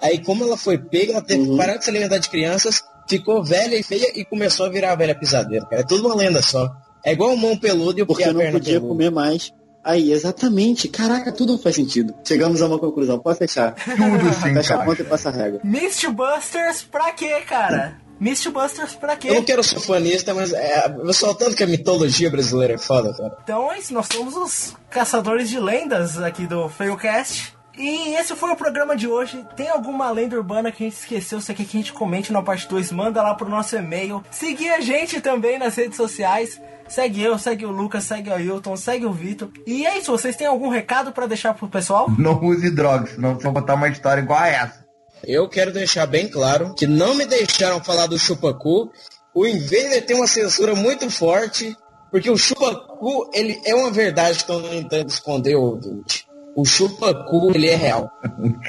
[0.00, 1.56] aí como ela foi pega, ela teve que Uhum.
[1.56, 4.96] parar de se alimentar de crianças, ficou velha e feia e começou a virar a
[4.96, 5.82] velha pisadeira, cara.
[5.82, 6.70] É tudo uma lenda só.
[7.04, 8.88] É igual o mão peludo e o Porque a não perna podia peluda.
[8.88, 9.52] comer mais.
[9.82, 10.88] Aí, exatamente.
[10.88, 12.14] Caraca, tudo faz sentido.
[12.24, 13.18] Chegamos a uma conclusão.
[13.18, 13.74] Pode fechar.
[13.74, 15.60] Tudo sim, Fecha a conta e passa a régua.
[15.62, 17.98] Mythbusters pra quê, cara?
[18.20, 19.46] Mythbusters pra Eu não quê?
[19.46, 23.36] quero ser fanista, mas é, só tanto que a mitologia brasileira é foda, cara.
[23.42, 27.54] Então é isso, nós somos os caçadores de lendas aqui do Failcast.
[27.76, 29.44] E esse foi o programa de hoje.
[29.56, 31.40] Tem alguma lenda urbana que a gente esqueceu?
[31.40, 32.92] Você quer que a gente comente na parte 2?
[32.92, 34.22] Manda lá pro nosso e-mail.
[34.30, 36.60] Seguir a gente também nas redes sociais.
[36.86, 39.48] Segue eu, segue o Lucas, segue o Ailton, segue o Vitor.
[39.66, 42.08] E é isso, vocês têm algum recado pra deixar pro pessoal?
[42.16, 44.83] Não use drogas, senão vou botar uma história igual a essa.
[45.26, 48.90] Eu quero deixar bem claro que não me deixaram falar do chupacu.
[49.34, 51.76] O Invader tem uma censura muito forte,
[52.10, 56.26] porque o chupacu, ele é uma verdade que eu não tentando esconder, ouvinte.
[56.56, 58.08] O chupacu, ele é real.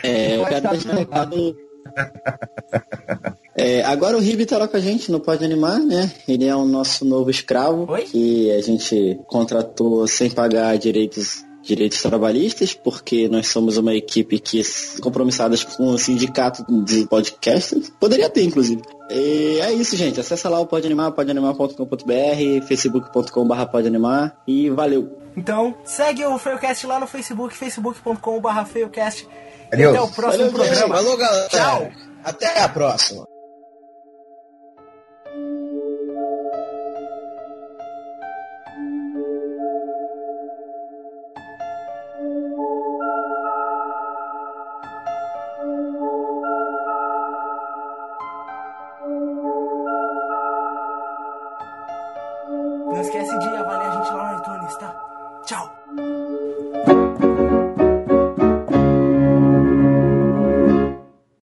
[0.04, 1.56] É, eu quero deixar recado.
[3.58, 6.12] É, agora o Ribe tá lá com a gente, não pode animar, né?
[6.28, 8.02] Ele é o nosso novo escravo, Oi?
[8.02, 14.62] que a gente contratou sem pagar direitos direitos trabalhistas, porque nós somos uma equipe que
[14.62, 17.92] é compromissadas com o sindicato de podcasters.
[18.00, 18.82] Poderia ter, inclusive.
[19.10, 20.20] E é isso, gente.
[20.20, 25.18] Acessa lá o Pode Animar, podeanimar.com.br, facebook.com.br podeanimar e valeu.
[25.36, 29.28] Então, segue o Failcast lá no Facebook, facebook.com.br Failcast.
[29.72, 29.96] E Adeus.
[29.96, 30.96] até o próximo Valeu, programa.
[30.96, 31.50] Falou, galera.
[31.50, 31.92] Tchau.
[32.24, 33.35] Até a próxima.